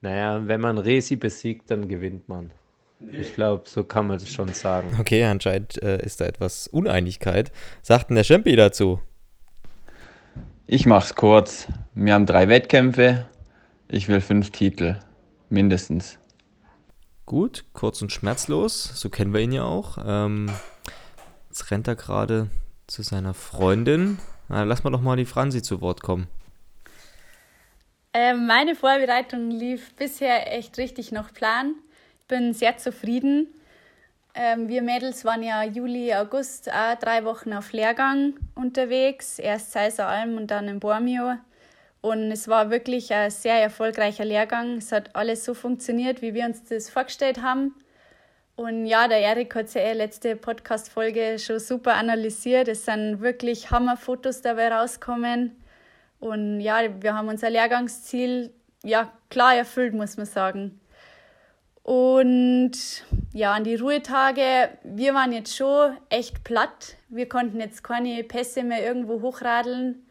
naja, 0.00 0.46
wenn 0.46 0.60
man 0.60 0.78
Resi 0.78 1.16
besiegt, 1.16 1.70
dann 1.70 1.88
gewinnt 1.88 2.28
man. 2.28 2.50
Ich 3.12 3.34
glaube, 3.34 3.68
so 3.68 3.84
kann 3.84 4.06
man 4.06 4.18
das 4.18 4.28
schon 4.28 4.52
sagen. 4.52 4.96
Okay, 4.98 5.24
anscheinend 5.24 5.80
äh, 5.82 6.04
ist 6.04 6.20
da 6.20 6.26
etwas 6.26 6.66
Uneinigkeit. 6.66 7.52
Sagt 7.82 8.10
denn 8.10 8.16
der 8.16 8.24
Champi 8.24 8.56
dazu? 8.56 9.00
Ich 10.66 10.84
mach's 10.84 11.14
kurz. 11.14 11.68
Wir 11.94 12.14
haben 12.14 12.26
drei 12.26 12.48
Wettkämpfe. 12.48 13.26
Ich 13.88 14.08
will 14.08 14.20
fünf 14.20 14.50
Titel. 14.50 14.96
Mindestens. 15.48 16.18
Gut, 17.24 17.64
kurz 17.72 18.02
und 18.02 18.12
schmerzlos. 18.12 18.84
So 18.94 19.08
kennen 19.08 19.32
wir 19.32 19.40
ihn 19.40 19.52
ja 19.52 19.64
auch. 19.64 19.98
Ähm, 20.04 20.50
jetzt 21.48 21.70
rennt 21.70 21.88
er 21.88 21.96
gerade 21.96 22.48
zu 22.86 23.02
seiner 23.02 23.34
Freundin. 23.34 24.18
Na, 24.48 24.64
lass 24.64 24.84
mal 24.84 24.90
doch 24.90 25.02
mal 25.02 25.16
die 25.16 25.26
Franzi 25.26 25.62
zu 25.62 25.80
Wort 25.80 26.02
kommen. 26.02 26.28
Ähm, 28.14 28.46
meine 28.46 28.74
Vorbereitung 28.74 29.50
lief 29.50 29.94
bisher 29.94 30.56
echt 30.56 30.78
richtig 30.78 31.12
nach 31.12 31.32
Plan 31.32 31.74
bin 32.28 32.52
sehr 32.52 32.76
zufrieden. 32.76 33.48
Ähm, 34.34 34.68
wir 34.68 34.82
Mädels 34.82 35.24
waren 35.24 35.42
ja 35.42 35.64
Juli, 35.64 36.14
August 36.14 36.70
auch 36.70 36.94
drei 36.96 37.24
Wochen 37.24 37.52
auf 37.52 37.72
Lehrgang 37.72 38.34
unterwegs. 38.54 39.38
Erst 39.38 39.72
Seiser 39.72 40.06
Alm 40.06 40.36
und 40.36 40.50
dann 40.50 40.68
in 40.68 40.78
Bormio. 40.78 41.34
Und 42.00 42.30
es 42.30 42.46
war 42.46 42.70
wirklich 42.70 43.12
ein 43.12 43.30
sehr 43.30 43.60
erfolgreicher 43.60 44.24
Lehrgang. 44.24 44.76
Es 44.76 44.92
hat 44.92 45.16
alles 45.16 45.44
so 45.44 45.54
funktioniert, 45.54 46.22
wie 46.22 46.34
wir 46.34 46.44
uns 46.44 46.62
das 46.64 46.90
vorgestellt 46.90 47.42
haben. 47.42 47.74
Und 48.58 48.86
ja, 48.86 49.06
der 49.06 49.20
Erik 49.20 49.54
hat 49.54 49.72
ja 49.74 49.82
eh 49.82 49.92
letzte 49.92 50.34
Podcast-Folge 50.34 51.38
schon 51.38 51.60
super 51.60 51.94
analysiert. 51.94 52.66
Es 52.66 52.86
sind 52.86 53.20
wirklich 53.20 53.70
Hammerfotos 53.70 54.42
dabei 54.42 54.74
rausgekommen. 54.74 55.52
Und 56.18 56.58
ja, 56.58 56.80
wir 57.00 57.14
haben 57.14 57.28
unser 57.28 57.50
Lehrgangsziel 57.50 58.52
ja 58.82 59.12
klar 59.30 59.54
erfüllt, 59.54 59.94
muss 59.94 60.16
man 60.16 60.26
sagen. 60.26 60.80
Und 61.84 62.72
ja, 63.32 63.52
an 63.52 63.62
die 63.62 63.76
Ruhetage, 63.76 64.70
wir 64.82 65.14
waren 65.14 65.30
jetzt 65.30 65.56
schon 65.56 65.96
echt 66.08 66.42
platt. 66.42 66.96
Wir 67.08 67.28
konnten 67.28 67.60
jetzt 67.60 67.84
keine 67.84 68.24
Pässe 68.24 68.64
mehr 68.64 68.84
irgendwo 68.84 69.22
hochradeln, 69.22 70.04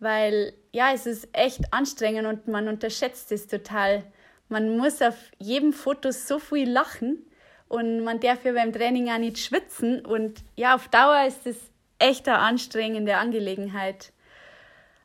weil 0.00 0.52
ja, 0.70 0.92
es 0.92 1.06
ist 1.06 1.28
echt 1.32 1.72
anstrengend 1.72 2.26
und 2.26 2.46
man 2.46 2.68
unterschätzt 2.68 3.32
es 3.32 3.46
total. 3.46 4.02
Man 4.50 4.76
muss 4.76 5.00
auf 5.00 5.16
jedem 5.38 5.72
Foto 5.72 6.10
so 6.10 6.38
viel 6.38 6.70
lachen 6.70 7.24
und 7.70 8.02
man 8.02 8.18
darf 8.18 8.44
ja 8.44 8.52
beim 8.52 8.72
Training 8.72 9.08
auch 9.10 9.18
nicht 9.18 9.38
schwitzen. 9.38 10.04
Und 10.04 10.42
ja, 10.56 10.74
auf 10.74 10.88
Dauer 10.88 11.24
ist 11.26 11.46
es 11.46 11.56
echt 12.00 12.28
eine 12.28 12.38
anstrengende 12.38 13.16
Angelegenheit. 13.16 14.12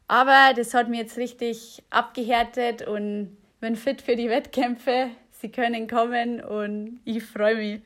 Aber 0.07 0.51
das 0.55 0.74
hat 0.74 0.89
mir 0.89 1.01
jetzt 1.01 1.17
richtig 1.17 1.84
abgehärtet 1.91 2.81
und 2.88 3.38
bin 3.62 3.75
fit 3.75 4.01
für 4.01 4.15
die 4.15 4.29
Wettkämpfe. 4.29 5.10
Sie 5.29 5.50
können 5.50 5.88
kommen 5.88 6.41
und 6.41 7.01
ich 7.05 7.24
freue 7.24 7.55
mich. 7.55 7.81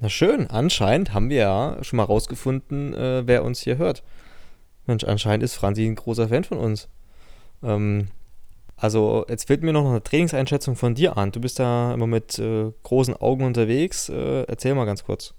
Na 0.00 0.10
schön, 0.10 0.46
anscheinend 0.48 1.14
haben 1.14 1.30
wir 1.30 1.38
ja 1.38 1.78
schon 1.80 1.96
mal 1.96 2.04
rausgefunden, 2.04 2.94
äh, 2.94 3.26
wer 3.26 3.42
uns 3.44 3.60
hier 3.60 3.78
hört. 3.78 4.02
Mensch, 4.86 5.04
anscheinend 5.04 5.42
ist 5.42 5.54
Franzi 5.54 5.86
ein 5.86 5.94
großer 5.94 6.28
Fan 6.28 6.44
von 6.44 6.58
uns. 6.58 6.88
Ähm, 7.62 8.08
also, 8.80 9.26
jetzt 9.28 9.48
fehlt 9.48 9.62
mir 9.62 9.72
noch 9.72 9.88
eine 9.88 10.02
Trainingseinschätzung 10.02 10.76
von 10.76 10.94
dir 10.94 11.16
an. 11.16 11.32
Du 11.32 11.40
bist 11.40 11.58
da 11.58 11.92
immer 11.94 12.06
mit 12.06 12.38
äh, 12.38 12.70
großen 12.84 13.14
Augen 13.14 13.44
unterwegs. 13.44 14.08
Äh, 14.08 14.44
erzähl 14.44 14.74
mal 14.74 14.84
ganz 14.84 15.04
kurz. 15.04 15.34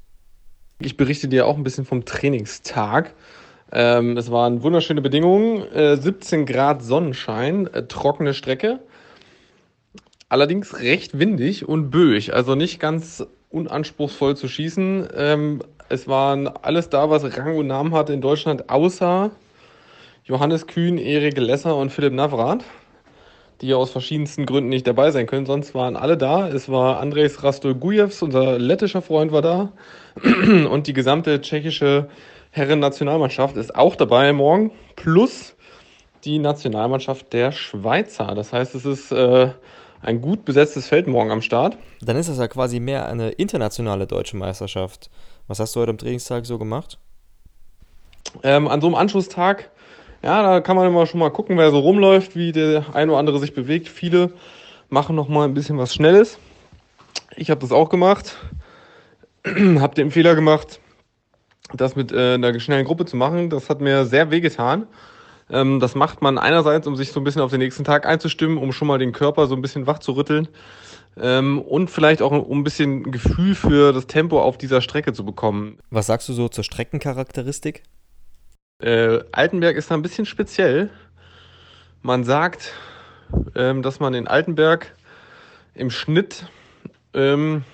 Ich 0.80 0.98
berichte 0.98 1.28
dir 1.28 1.48
auch 1.48 1.56
ein 1.56 1.64
bisschen 1.64 1.86
vom 1.86 2.06
Trainingstag. 2.06 3.14
Ähm, 3.72 4.18
es 4.18 4.32
waren 4.32 4.64
wunderschöne 4.64 5.02
Bedingungen, 5.02 5.62
äh, 5.74 5.96
17 5.96 6.46
Grad 6.46 6.82
Sonnenschein, 6.82 7.68
äh, 7.68 7.86
trockene 7.86 8.34
Strecke. 8.34 8.80
Allerdings 10.28 10.80
recht 10.80 11.18
windig 11.18 11.68
und 11.68 11.92
böig, 11.92 12.34
also 12.34 12.56
nicht 12.56 12.80
ganz 12.80 13.26
unanspruchsvoll 13.50 14.36
zu 14.38 14.48
schießen. 14.48 15.08
Ähm, 15.16 15.62
es 15.88 16.08
waren 16.08 16.48
alles 16.48 16.90
da, 16.90 17.10
was 17.10 17.38
Rang 17.38 17.58
und 17.58 17.68
Namen 17.68 17.94
hatte 17.94 18.14
in 18.14 18.22
Deutschland, 18.22 18.70
außer 18.70 19.32
Johannes 20.24 20.68
Kühn, 20.68 20.98
Erik 20.98 21.38
Lesser 21.38 21.76
und 21.76 21.92
Philipp 21.92 22.14
Navrat, 22.14 22.64
die 23.62 23.68
ja 23.68 23.76
aus 23.76 23.92
verschiedensten 23.92 24.46
Gründen 24.46 24.70
nicht 24.70 24.88
dabei 24.88 25.12
sein 25.12 25.28
können. 25.28 25.46
Sonst 25.46 25.76
waren 25.76 25.96
alle 25.96 26.18
da. 26.18 26.48
Es 26.48 26.70
war 26.70 27.00
Andres 27.00 27.44
Rastolgujevs, 27.44 28.22
unser 28.22 28.58
lettischer 28.58 29.02
Freund, 29.02 29.32
war 29.32 29.42
da. 29.42 29.72
Und 30.24 30.88
die 30.88 30.94
gesamte 30.94 31.42
tschechische 31.42 32.10
Herren-Nationalmannschaft 32.52 33.58
ist 33.58 33.76
auch 33.76 33.96
dabei 33.96 34.34
morgen. 34.34 34.72
Plus 34.96 35.56
die 36.26 36.40
Nationalmannschaft 36.40 37.32
der 37.34 37.52
Schweizer. 37.52 38.34
Das 38.36 38.54
heißt, 38.54 38.76
es 38.76 38.86
ist 38.86 39.12
äh, 39.12 39.52
ein 40.02 40.22
gut 40.22 40.46
besetztes 40.46 40.88
Feld 40.88 41.08
morgen 41.08 41.32
am 41.32 41.42
Start. 41.42 41.78
Dann 42.02 42.18
ist 42.18 42.30
das 42.30 42.38
ja 42.38 42.48
quasi 42.48 42.80
mehr 42.80 43.08
eine 43.08 43.30
internationale 43.32 44.08
deutsche 44.08 44.38
Meisterschaft. 44.38 45.10
Was 45.48 45.60
hast 45.60 45.76
du 45.76 45.82
heute 45.82 45.92
am 45.92 45.98
Trainingstag 45.98 46.46
so 46.46 46.58
gemacht? 46.58 46.98
Ähm, 48.44 48.68
an 48.68 48.82
so 48.82 48.88
einem 48.88 48.96
Anschlusstag, 48.96 49.72
ja, 50.24 50.42
da 50.44 50.62
kann 50.62 50.76
man 50.76 50.88
immer 50.88 51.06
schon 51.06 51.20
mal 51.20 51.32
gucken, 51.32 51.58
wer 51.58 51.72
so 51.72 51.80
rumläuft, 51.80 52.36
wie 52.36 52.52
der 52.52 52.86
ein 52.94 53.10
oder 53.10 53.20
andere 53.20 53.40
sich 53.40 53.54
bewegt. 53.54 53.88
Viele 53.88 54.34
machen 54.90 55.16
noch 55.16 55.30
mal 55.30 55.46
ein 55.46 55.54
bisschen 55.54 55.78
was 55.78 55.94
Schnelles. 55.94 56.40
Ich 57.36 57.50
habe 57.50 57.62
das 57.62 57.72
auch 57.72 57.90
gemacht, 57.90 58.38
habe 59.46 59.96
den 59.96 60.12
Fehler 60.12 60.36
gemacht, 60.36 60.80
das 61.74 61.96
mit 61.96 62.12
äh, 62.12 62.34
einer 62.34 62.60
schnellen 62.60 62.86
Gruppe 62.86 63.06
zu 63.06 63.16
machen. 63.16 63.50
Das 63.50 63.70
hat 63.70 63.82
mir 63.82 64.06
sehr 64.06 64.32
wehgetan. 64.32 64.88
Ähm, 65.50 65.80
das 65.80 65.96
macht 65.96 66.22
man 66.22 66.38
einerseits, 66.38 66.86
um 66.88 66.96
sich 66.96 67.12
so 67.12 67.20
ein 67.20 67.24
bisschen 67.24 67.42
auf 67.42 67.52
den 67.52 67.60
nächsten 67.60 67.84
Tag 67.84 68.06
einzustimmen, 68.06 68.58
um 68.58 68.72
schon 68.72 68.88
mal 68.88 69.00
den 69.00 69.14
Körper 69.14 69.48
so 69.48 69.56
ein 69.56 69.62
bisschen 69.62 69.88
wach 69.88 70.00
zu 70.00 70.14
rütteln 70.14 70.48
ähm, 71.18 71.62
und 71.62 71.90
vielleicht 71.90 72.22
auch 72.22 72.32
um 72.32 72.60
ein 72.60 72.64
bisschen 72.64 73.12
Gefühl 73.12 73.56
für 73.56 73.94
das 73.94 74.08
Tempo 74.08 74.42
auf 74.42 74.58
dieser 74.58 74.82
Strecke 74.82 75.14
zu 75.14 75.26
bekommen. 75.26 75.78
Was 75.90 76.08
sagst 76.08 76.30
du 76.30 76.34
so 76.34 76.50
zur 76.50 76.64
Streckencharakteristik? 76.64 77.84
Äh, 78.80 79.20
Altenberg 79.34 79.76
ist 79.76 79.92
da 79.92 79.96
ein 79.96 80.02
bisschen 80.02 80.26
speziell. 80.26 80.90
Man 82.02 82.24
sagt, 82.24 82.74
ähm, 83.56 83.82
dass 83.82 84.00
man 84.00 84.14
in 84.14 84.28
Altenberg 84.28 84.96
im 85.74 85.90
Schnitt 85.90 86.46
ähm, 87.14 87.66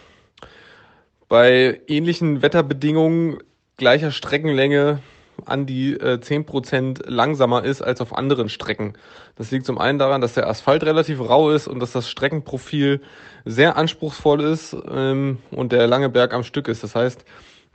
bei 1.30 1.82
ähnlichen 1.88 2.41
Wetterbedingungen 2.41 3.38
gleicher 3.78 4.12
Streckenlänge 4.12 5.00
an 5.46 5.68
die 5.68 5.94
äh, 5.94 6.18
10% 6.18 7.08
langsamer 7.08 7.63
ist 7.63 7.84
als 7.84 8.02
auf 8.02 8.18
anderen 8.18 8.50
Strecken. 8.50 8.94
Das 9.36 9.52
liegt 9.52 9.68
zum 9.68 9.78
einen 9.78 10.00
daran, 10.00 10.22
dass 10.22 10.34
der 10.34 10.48
Asphalt 10.48 10.84
relativ 10.84 11.20
rau 11.20 11.52
ist 11.52 11.68
und 11.68 11.80
dass 11.80 11.91
das 11.91 12.10
Streckenprofil 12.10 13.02
sehr 13.44 13.78
anspruchsvoll 13.78 14.41
ist 14.41 14.76
ähm, 14.89 15.38
und 15.52 15.72
der 15.72 15.86
lange 15.86 16.10
Berg 16.10 16.34
am 16.34 16.44
Stück 16.44 16.68
ist. 16.68 16.84
Das 16.84 16.96
heißt, 16.96 17.26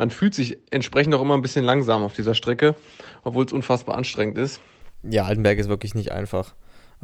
man 0.00 0.08
fühlt 0.08 0.34
sich 0.34 0.56
entsprechend 0.70 1.14
auch 1.14 1.20
immer 1.20 1.34
ein 1.34 1.42
bisschen 1.42 1.62
langsam 1.62 2.02
auf 2.02 2.14
dieser 2.14 2.34
Strecke, 2.34 2.74
obwohl 3.22 3.44
es 3.44 3.52
unfassbar 3.52 3.98
anstrengend 3.98 4.38
ist. 4.38 4.58
Ja, 5.02 5.24
Altenberg 5.24 5.58
ist 5.58 5.68
wirklich 5.68 5.94
nicht 5.94 6.10
einfach. 6.10 6.54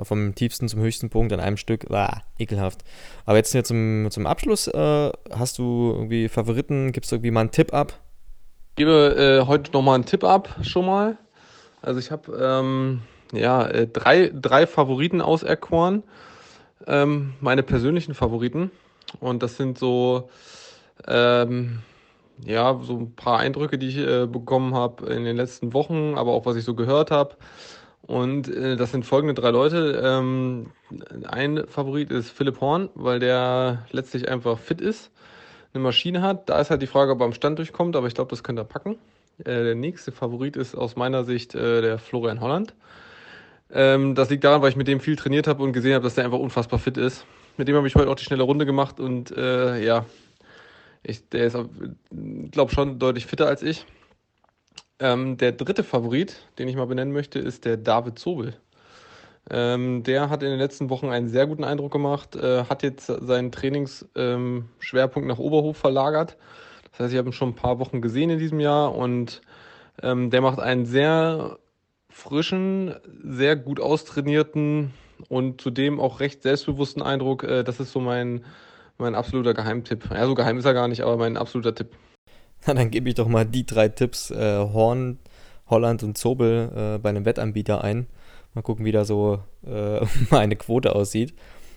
Vom 0.03 0.35
tiefsten 0.35 0.67
zum 0.67 0.81
höchsten 0.81 1.11
Punkt 1.11 1.31
an 1.35 1.41
einem 1.41 1.59
Stück, 1.59 1.91
ah, 1.91 2.23
ekelhaft. 2.39 2.85
Aber 3.27 3.37
jetzt 3.37 3.53
hier 3.53 3.65
zum, 3.65 4.09
zum 4.11 4.27
Abschluss, 4.27 4.67
äh, 4.69 5.11
hast 5.31 5.59
du 5.59 5.93
irgendwie 5.95 6.31
Favoriten? 6.31 6.93
Gibst 6.93 7.13
du 7.13 7.17
irgendwie 7.17 7.33
mal 7.33 7.41
einen 7.41 7.51
Tipp 7.51 7.75
ab? 7.75 7.99
gebe 8.77 9.43
äh, 9.43 9.47
heute 9.47 9.73
nochmal 9.73 9.97
einen 9.97 10.07
Tipp 10.07 10.25
ab, 10.25 10.57
schon 10.63 10.87
mal. 10.87 11.19
Also 11.83 12.01
ich 12.01 12.11
habe 12.11 12.33
ähm, 12.41 13.03
ja, 13.33 13.67
äh, 13.67 13.87
drei, 13.87 14.31
drei 14.33 14.67
Favoriten 14.67 15.21
auserkoren, 15.21 16.03
ähm, 16.87 17.35
meine 17.41 17.63
persönlichen 17.63 18.15
Favoriten. 18.15 18.71
Und 19.21 19.43
das 19.43 19.59
sind 19.59 19.79
so, 19.79 20.31
ähm, 21.07 21.81
ja, 22.45 22.79
so 22.83 22.97
ein 22.97 23.15
paar 23.15 23.39
Eindrücke, 23.39 23.79
die 23.79 23.89
ich 23.89 23.99
äh, 23.99 24.27
bekommen 24.27 24.75
habe 24.75 25.07
in 25.07 25.25
den 25.25 25.37
letzten 25.37 25.73
Wochen, 25.73 26.15
aber 26.17 26.33
auch 26.33 26.47
was 26.47 26.57
ich 26.57 26.65
so 26.65 26.75
gehört 26.75 27.11
habe. 27.11 27.37
Und 28.03 28.49
äh, 28.49 28.77
das 28.77 28.93
sind 28.93 29.05
folgende 29.05 29.35
drei 29.35 29.51
Leute. 29.51 30.01
Ähm, 30.05 30.71
ein 31.27 31.65
Favorit 31.67 32.11
ist 32.11 32.31
Philipp 32.31 32.61
Horn, 32.61 32.91
weil 32.95 33.19
der 33.19 33.87
letztlich 33.91 34.29
einfach 34.29 34.59
fit 34.59 34.81
ist 34.81 35.11
eine 35.77 35.85
Maschine 35.85 36.23
hat. 36.23 36.49
Da 36.49 36.61
ist 36.61 36.71
halt 36.71 36.83
die 36.83 36.87
Frage, 36.87 37.13
ob 37.13 37.21
er 37.21 37.27
am 37.27 37.33
Stand 37.33 37.59
durchkommt, 37.59 37.95
aber 37.95 38.07
ich 38.07 38.15
glaube, 38.15 38.31
das 38.31 38.43
könnte 38.43 38.63
er 38.63 38.65
packen. 38.65 38.97
Äh, 39.39 39.45
der 39.45 39.75
nächste 39.75 40.11
Favorit 40.11 40.57
ist 40.57 40.75
aus 40.75 40.97
meiner 40.97 41.25
Sicht 41.25 41.55
äh, 41.55 41.83
der 41.83 41.99
Florian 41.99 42.41
Holland. 42.41 42.75
Ähm, 43.73 44.15
das 44.15 44.31
liegt 44.31 44.45
daran, 44.45 44.63
weil 44.63 44.71
ich 44.71 44.77
mit 44.77 44.89
dem 44.89 45.01
viel 45.01 45.17
trainiert 45.17 45.47
habe 45.47 45.63
und 45.63 45.73
gesehen 45.73 45.95
habe, 45.95 46.05
dass 46.05 46.15
der 46.15 46.25
einfach 46.25 46.39
unfassbar 46.39 46.79
fit 46.79 46.97
ist. 46.97 47.27
Mit 47.57 47.69
dem 47.69 47.77
habe 47.77 47.87
ich 47.87 47.95
heute 47.95 48.11
auch 48.11 48.17
die 48.17 48.25
schnelle 48.25 48.43
Runde 48.43 48.67
gemacht 48.67 49.01
und 49.01 49.37
äh, 49.37 49.85
ja, 49.85 50.05
ich, 51.07 51.29
der 51.29 51.47
ist, 51.47 51.57
glaube 52.51 52.73
schon 52.73 52.99
deutlich 52.99 53.27
fitter 53.27 53.47
als 53.47 53.63
ich. 53.63 53.87
Ähm, 54.99 55.37
der 55.37 55.53
dritte 55.53 55.85
Favorit, 55.85 56.37
den 56.59 56.69
ich 56.69 56.77
mal 56.77 56.87
benennen 56.87 57.13
möchte, 57.13 57.39
ist 57.39 57.65
der 57.65 57.77
David 57.77 58.19
Zobel. 58.19 58.57
Ähm, 59.49 60.03
der 60.03 60.31
hat 60.31 60.43
in 60.43 60.51
den 60.51 60.59
letzten 60.59 60.91
Wochen 60.91 61.09
einen 61.09 61.29
sehr 61.29 61.47
guten 61.47 61.63
Eindruck 61.63 61.93
gemacht, 61.93 62.35
äh, 62.35 62.65
hat 62.65 62.83
jetzt 62.83 63.07
seinen 63.07 63.53
Trainingsschwerpunkt 63.53 65.17
ähm, 65.17 65.27
nach 65.27 65.39
Oberhof 65.39 65.77
verlagert. 65.77 66.37
Das 66.91 67.01
heißt, 67.01 67.13
ich 67.13 67.19
habe 67.19 67.29
ihn 67.29 67.33
schon 67.33 67.51
ein 67.51 67.55
paar 67.55 67.79
Wochen 67.79 68.01
gesehen 68.01 68.31
in 68.31 68.39
diesem 68.39 68.59
Jahr 68.59 68.95
und 68.95 69.43
ähm, 70.03 70.31
der 70.31 70.41
macht 70.41 70.59
einen 70.59 70.87
sehr 70.87 71.59
frischen, 72.09 72.95
sehr 73.23 73.55
gut 73.55 73.79
austrainierten 73.79 74.93
und 75.29 75.61
zudem 75.61 76.01
auch 76.01 76.19
recht 76.19 76.43
selbstbewussten 76.43 77.03
Eindruck. 77.03 77.45
Äh, 77.45 77.63
das 77.63 77.79
ist 77.79 77.93
so 77.93 78.01
mein, 78.01 78.45
mein 78.99 79.15
absoluter 79.15 79.55
Geheimtipp. 79.55 80.11
Ja, 80.11 80.27
so 80.27 80.35
geheim 80.35 80.59
ist 80.59 80.65
er 80.65 80.75
gar 80.75 80.89
nicht, 80.89 81.03
aber 81.03 81.17
mein 81.17 81.37
absoluter 81.37 81.75
Tipp. 81.75 81.89
Na, 82.67 82.75
dann 82.75 82.91
gebe 82.91 83.09
ich 83.09 83.15
doch 83.15 83.29
mal 83.29 83.45
die 83.45 83.67
drei 83.67 83.89
Tipps, 83.89 84.31
äh, 84.31 84.59
Horn, 84.59 85.19
Holland 85.69 86.03
und 86.03 86.19
Zobel, 86.19 86.71
äh, 86.75 86.99
bei 86.99 87.11
einem 87.11 87.25
Wettanbieter 87.25 87.83
ein. 87.83 88.07
Mal 88.55 88.63
gucken, 88.63 88.85
wie 88.85 88.93
da 88.93 89.05
so 89.05 89.41
äh, 89.67 90.05
meine 90.31 90.57
Quote 90.57 90.95
aussieht. 90.95 91.35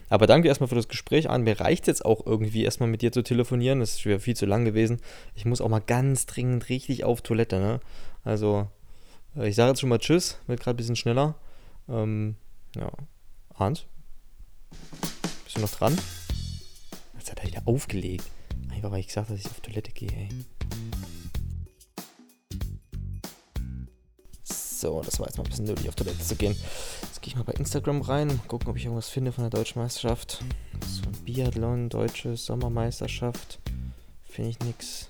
Aber 0.09 0.25
danke 0.25 0.47
erstmal 0.47 0.67
für 0.67 0.75
das 0.75 0.87
Gespräch 0.87 1.29
an. 1.29 1.43
Mir 1.43 1.59
reicht 1.59 1.85
jetzt 1.85 2.03
auch 2.03 2.25
irgendwie 2.25 2.63
erstmal 2.63 2.89
mit 2.89 3.01
dir 3.01 3.11
zu 3.11 3.21
telefonieren. 3.21 3.79
Das 3.79 4.03
wäre 4.05 4.19
viel 4.19 4.35
zu 4.35 4.47
lang 4.47 4.65
gewesen. 4.65 4.99
Ich 5.35 5.45
muss 5.45 5.61
auch 5.61 5.69
mal 5.69 5.81
ganz 5.85 6.25
dringend 6.25 6.69
richtig 6.69 7.03
auf 7.03 7.21
Toilette, 7.21 7.59
ne? 7.59 7.79
Also, 8.23 8.67
äh, 9.35 9.47
ich 9.47 9.55
sage 9.55 9.69
jetzt 9.69 9.81
schon 9.81 9.89
mal 9.89 9.99
Tschüss, 9.99 10.39
wird 10.47 10.61
gerade 10.61 10.75
ein 10.75 10.77
bisschen 10.77 10.95
schneller. 10.95 11.35
Ähm, 11.87 12.35
ja. 12.75 12.89
Hans? 13.55 13.85
Bist 15.43 15.57
du 15.57 15.61
noch 15.61 15.69
dran? 15.69 15.95
Jetzt 17.19 17.31
hat 17.31 17.39
er 17.39 17.47
wieder 17.47 17.61
aufgelegt. 17.65 18.25
Einfach 18.71 18.91
weil 18.91 19.01
ich 19.01 19.07
gesagt 19.07 19.27
habe, 19.27 19.37
dass 19.37 19.45
ich 19.45 19.51
auf 19.51 19.59
Toilette 19.59 19.91
gehe, 19.91 20.09
ey. 20.09 20.29
So, 24.43 25.01
das 25.01 25.19
war 25.19 25.27
jetzt 25.27 25.37
mal 25.37 25.43
ein 25.43 25.49
bisschen 25.49 25.65
nötig, 25.65 25.89
auf 25.89 25.95
Toilette 25.95 26.19
zu 26.19 26.37
gehen. 26.37 26.55
Jetzt 27.01 27.21
gehe 27.21 27.31
ich 27.31 27.35
mal 27.35 27.43
bei 27.43 27.51
Instagram 27.53 28.01
rein, 28.01 28.39
gucken, 28.47 28.69
ob 28.69 28.77
ich 28.77 28.85
irgendwas 28.85 29.09
finde 29.09 29.33
von 29.33 29.43
der 29.43 29.49
Deutschen 29.49 29.81
Meisterschaft. 29.81 30.45
So, 30.87 31.01
Biathlon, 31.25 31.89
Deutsche 31.89 32.37
Sommermeisterschaft. 32.37 33.59
Finde 34.23 34.51
ich 34.51 34.59
nix. 34.59 35.09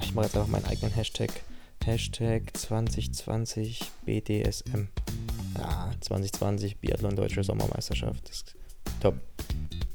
Ich 0.00 0.14
mache 0.14 0.26
jetzt 0.26 0.36
einfach 0.36 0.48
meinen 0.48 0.66
eigenen 0.66 0.92
Hashtag. 0.92 1.30
Hashtag 1.84 2.56
2020 2.56 3.80
BDSM. 4.04 4.86
Ja, 5.58 5.90
2020 6.00 6.78
Biathlon 6.78 7.16
Deutsche 7.16 7.42
Sommermeisterschaft. 7.42 8.28
Das 8.28 8.36
ist 8.36 8.54
top. 9.00 9.16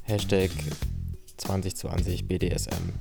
Hashtag 0.02 0.50
2020 1.40 2.28
BDSM. 2.28 2.92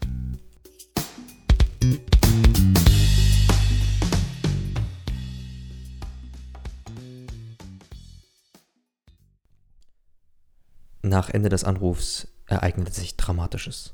Nach 11.02 11.30
Ende 11.30 11.49
des 11.49 11.63
Anrufs 11.63 12.28
ereignete 12.45 12.91
sich 12.91 13.17
Dramatisches. 13.17 13.93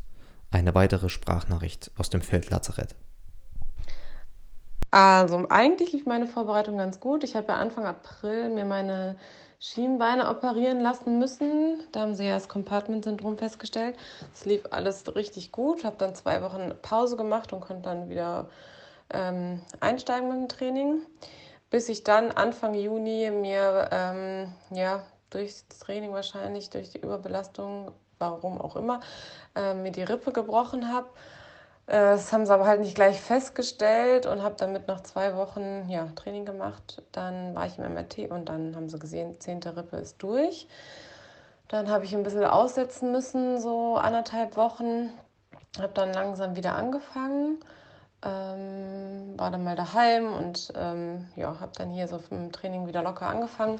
Eine 0.51 0.75
weitere 0.75 1.09
Sprachnachricht 1.09 1.91
aus 1.97 2.09
dem 2.09 2.21
Feldlazarett. 2.21 2.95
Also 4.91 5.47
eigentlich 5.49 5.91
lief 5.91 6.05
meine 6.05 6.27
Vorbereitung 6.27 6.77
ganz 6.77 6.99
gut. 6.99 7.23
Ich 7.23 7.35
habe 7.35 7.47
ja 7.49 7.55
Anfang 7.55 7.85
April 7.85 8.49
mir 8.49 8.65
meine 8.65 9.17
Schienbeine 9.65 10.29
operieren 10.29 10.79
lassen 10.79 11.17
müssen. 11.17 11.83
Da 11.91 12.01
haben 12.01 12.13
sie 12.13 12.25
ja 12.25 12.35
das 12.35 12.47
Compartment-Syndrom 12.47 13.37
festgestellt. 13.39 13.97
Es 14.31 14.45
lief 14.45 14.63
alles 14.69 15.15
richtig 15.15 15.51
gut. 15.51 15.83
Habe 15.83 15.95
dann 15.97 16.13
zwei 16.13 16.43
Wochen 16.43 16.71
Pause 16.83 17.17
gemacht 17.17 17.51
und 17.51 17.61
konnte 17.61 17.81
dann 17.81 18.07
wieder 18.07 18.47
ähm, 19.11 19.61
einsteigen 19.79 20.29
mit 20.29 20.37
dem 20.37 20.49
Training. 20.49 21.01
Bis 21.71 21.89
ich 21.89 22.03
dann 22.03 22.31
Anfang 22.31 22.75
Juni 22.75 23.31
mir 23.31 23.89
ähm, 23.91 24.53
ja, 24.69 25.03
durchs 25.31 25.67
Training 25.79 26.13
wahrscheinlich, 26.13 26.69
durch 26.69 26.91
die 26.91 26.99
Überbelastung, 26.99 27.91
warum 28.19 28.61
auch 28.61 28.75
immer, 28.75 28.99
äh, 29.55 29.73
mir 29.73 29.91
die 29.91 30.03
Rippe 30.03 30.31
gebrochen 30.31 30.93
habe. 30.93 31.09
Äh, 31.87 32.15
das 32.15 32.31
haben 32.33 32.45
sie 32.45 32.53
aber 32.53 32.65
halt 32.65 32.81
nicht 32.81 32.95
gleich 32.95 33.21
festgestellt 33.21 34.25
und 34.25 34.41
habe 34.41 34.55
damit 34.57 34.87
noch 34.87 35.01
zwei 35.01 35.35
Wochen 35.35 35.87
ja, 35.89 36.07
Training 36.15 36.45
gemacht. 36.45 37.03
Dann 37.11 37.55
war 37.55 37.65
ich 37.65 37.77
im 37.77 37.93
MRT 37.93 38.31
und 38.31 38.49
dann 38.49 38.75
haben 38.75 38.89
sie 38.89 38.99
gesehen, 38.99 39.39
zehnte 39.39 39.75
Rippe 39.77 39.97
ist 39.97 40.21
durch. 40.21 40.67
Dann 41.67 41.89
habe 41.89 42.05
ich 42.05 42.15
ein 42.15 42.23
bisschen 42.23 42.43
aussetzen 42.45 43.11
müssen, 43.11 43.59
so 43.59 43.95
anderthalb 43.95 44.55
Wochen. 44.55 45.11
Habe 45.79 45.93
dann 45.93 46.13
langsam 46.13 46.55
wieder 46.55 46.75
angefangen. 46.75 47.59
Ähm, 48.23 49.33
war 49.37 49.51
dann 49.51 49.63
mal 49.63 49.75
daheim 49.75 50.33
und 50.33 50.71
ähm, 50.75 51.27
ja, 51.35 51.59
habe 51.59 51.71
dann 51.75 51.91
hier 51.91 52.07
so 52.07 52.19
im 52.31 52.51
Training 52.51 52.87
wieder 52.87 53.03
locker 53.03 53.27
angefangen. 53.27 53.79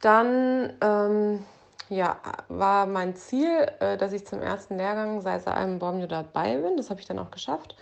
Dann 0.00 0.72
ähm, 0.82 1.44
ja, 1.88 2.20
war 2.48 2.86
mein 2.86 3.14
Ziel, 3.14 3.70
äh, 3.80 3.96
dass 3.96 4.12
ich 4.12 4.26
zum 4.26 4.40
ersten 4.40 4.76
Lehrgang 4.76 5.20
seit 5.20 5.46
einem 5.46 5.78
Bormio 5.78 6.06
dabei 6.06 6.56
bin. 6.56 6.76
Das 6.76 6.90
habe 6.90 7.00
ich 7.00 7.06
dann 7.06 7.18
auch 7.18 7.30
geschafft. 7.30 7.76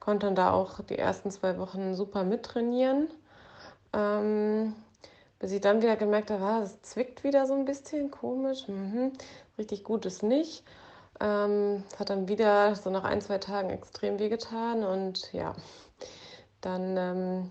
Konnte 0.00 0.26
dann 0.26 0.34
da 0.34 0.52
auch 0.52 0.80
die 0.80 0.98
ersten 0.98 1.30
zwei 1.30 1.58
Wochen 1.58 1.94
super 1.94 2.24
mittrainieren. 2.24 3.08
Ähm, 3.92 4.74
bis 5.38 5.52
ich 5.52 5.60
dann 5.60 5.82
wieder 5.82 5.96
gemerkt 5.96 6.30
habe, 6.30 6.44
ah, 6.44 6.62
es 6.62 6.80
zwickt 6.82 7.24
wieder 7.24 7.46
so 7.46 7.54
ein 7.54 7.64
bisschen 7.64 8.10
komisch. 8.10 8.68
Mhm. 8.68 9.12
Richtig 9.58 9.84
gut 9.84 10.06
ist 10.06 10.22
nicht. 10.22 10.64
Ähm, 11.20 11.82
hat 11.98 12.10
dann 12.10 12.28
wieder 12.28 12.74
so 12.74 12.90
nach 12.90 13.04
ein, 13.04 13.20
zwei 13.20 13.38
Tagen 13.38 13.70
extrem 13.70 14.18
wehgetan 14.18 14.84
und 14.84 15.32
ja, 15.32 15.54
dann 16.60 16.96
ähm, 16.96 17.50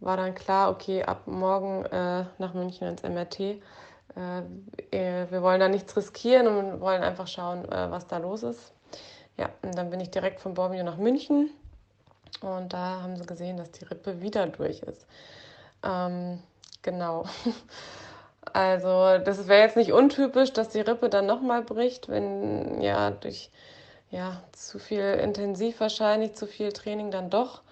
war 0.00 0.16
dann 0.16 0.34
klar, 0.34 0.70
okay, 0.70 1.02
ab 1.02 1.26
morgen 1.26 1.84
äh, 1.86 2.24
nach 2.38 2.54
München 2.54 2.86
ins 2.88 3.02
MRT. 3.02 3.60
Äh, 4.14 5.30
wir 5.30 5.42
wollen 5.42 5.60
da 5.60 5.68
nichts 5.68 5.96
riskieren 5.96 6.46
und 6.46 6.80
wollen 6.80 7.02
einfach 7.02 7.26
schauen, 7.26 7.64
äh, 7.70 7.90
was 7.90 8.06
da 8.06 8.18
los 8.18 8.42
ist. 8.42 8.72
Ja, 9.36 9.50
und 9.62 9.76
dann 9.76 9.90
bin 9.90 10.00
ich 10.00 10.10
direkt 10.10 10.40
von 10.40 10.54
Bormio 10.54 10.82
nach 10.82 10.96
München 10.96 11.50
und 12.40 12.72
da 12.72 13.02
haben 13.02 13.16
sie 13.16 13.26
gesehen, 13.26 13.56
dass 13.56 13.70
die 13.70 13.84
Rippe 13.84 14.20
wieder 14.20 14.46
durch 14.46 14.80
ist. 14.82 15.06
Ähm, 15.84 16.42
genau. 16.82 17.24
Also 18.54 19.18
das 19.18 19.46
wäre 19.46 19.60
jetzt 19.60 19.76
nicht 19.76 19.92
untypisch, 19.92 20.54
dass 20.54 20.70
die 20.70 20.80
Rippe 20.80 21.10
dann 21.10 21.26
nochmal 21.26 21.62
bricht, 21.62 22.08
wenn 22.08 22.80
ja 22.80 23.10
durch 23.10 23.50
ja, 24.10 24.42
zu 24.52 24.78
viel 24.78 25.02
intensiv 25.22 25.80
wahrscheinlich, 25.80 26.34
zu 26.34 26.46
viel 26.46 26.72
Training 26.72 27.10
dann 27.10 27.30
doch 27.30 27.62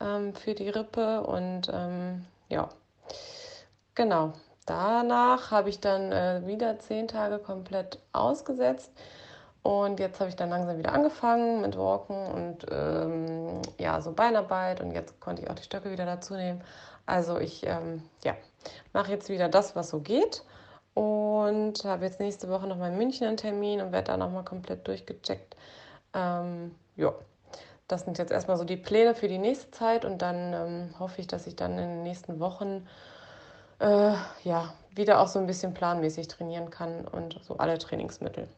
ähm, 0.00 0.34
für 0.34 0.54
die 0.54 0.68
Rippe. 0.68 1.22
Und 1.22 1.62
ähm, 1.72 2.26
ja, 2.48 2.68
genau. 3.94 4.32
Danach 4.70 5.50
habe 5.50 5.68
ich 5.68 5.80
dann 5.80 6.12
äh, 6.12 6.42
wieder 6.46 6.78
zehn 6.78 7.08
Tage 7.08 7.40
komplett 7.40 7.98
ausgesetzt. 8.12 8.92
Und 9.64 9.98
jetzt 9.98 10.20
habe 10.20 10.30
ich 10.30 10.36
dann 10.36 10.48
langsam 10.48 10.78
wieder 10.78 10.92
angefangen 10.92 11.60
mit 11.60 11.76
Walken 11.76 12.24
und 12.28 12.66
ähm, 12.70 13.62
ja, 13.78 14.00
so 14.00 14.12
Beinarbeit. 14.12 14.80
Und 14.80 14.92
jetzt 14.92 15.18
konnte 15.18 15.42
ich 15.42 15.50
auch 15.50 15.56
die 15.56 15.64
Stöcke 15.64 15.90
wieder 15.90 16.06
dazu 16.06 16.34
nehmen. 16.34 16.62
Also 17.04 17.40
ich 17.40 17.66
ähm, 17.66 18.04
ja, 18.22 18.36
mache 18.92 19.10
jetzt 19.10 19.28
wieder 19.28 19.48
das, 19.48 19.74
was 19.74 19.90
so 19.90 19.98
geht. 19.98 20.44
Und 20.94 21.84
habe 21.84 22.04
jetzt 22.04 22.20
nächste 22.20 22.48
Woche 22.48 22.68
noch 22.68 22.76
mal 22.76 22.92
in 22.92 22.96
München 22.96 23.26
einen 23.26 23.38
Termin 23.38 23.80
und 23.80 23.90
werde 23.90 24.12
da 24.12 24.16
nochmal 24.16 24.44
komplett 24.44 24.86
durchgecheckt. 24.86 25.56
Ähm, 26.14 26.76
ja, 26.94 27.12
das 27.88 28.02
sind 28.02 28.18
jetzt 28.18 28.30
erstmal 28.30 28.56
so 28.56 28.62
die 28.62 28.76
Pläne 28.76 29.16
für 29.16 29.26
die 29.26 29.38
nächste 29.38 29.72
Zeit 29.72 30.04
und 30.04 30.22
dann 30.22 30.52
ähm, 30.52 30.94
hoffe 31.00 31.20
ich, 31.20 31.26
dass 31.26 31.48
ich 31.48 31.56
dann 31.56 31.72
in 31.72 31.88
den 31.88 32.02
nächsten 32.04 32.38
Wochen 32.38 32.86
äh, 33.80 34.14
ja, 34.44 34.72
wieder 34.94 35.20
auch 35.20 35.28
so 35.28 35.38
ein 35.38 35.46
bisschen 35.46 35.74
planmäßig 35.74 36.28
trainieren 36.28 36.70
kann 36.70 37.06
und 37.06 37.40
so 37.42 37.56
alle 37.56 37.78
Trainingsmittel. 37.78 38.48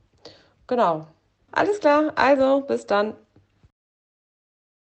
Genau. 0.67 1.07
Alles 1.53 1.81
klar, 1.81 2.13
also 2.17 2.63
bis 2.63 2.87
dann. 2.87 3.15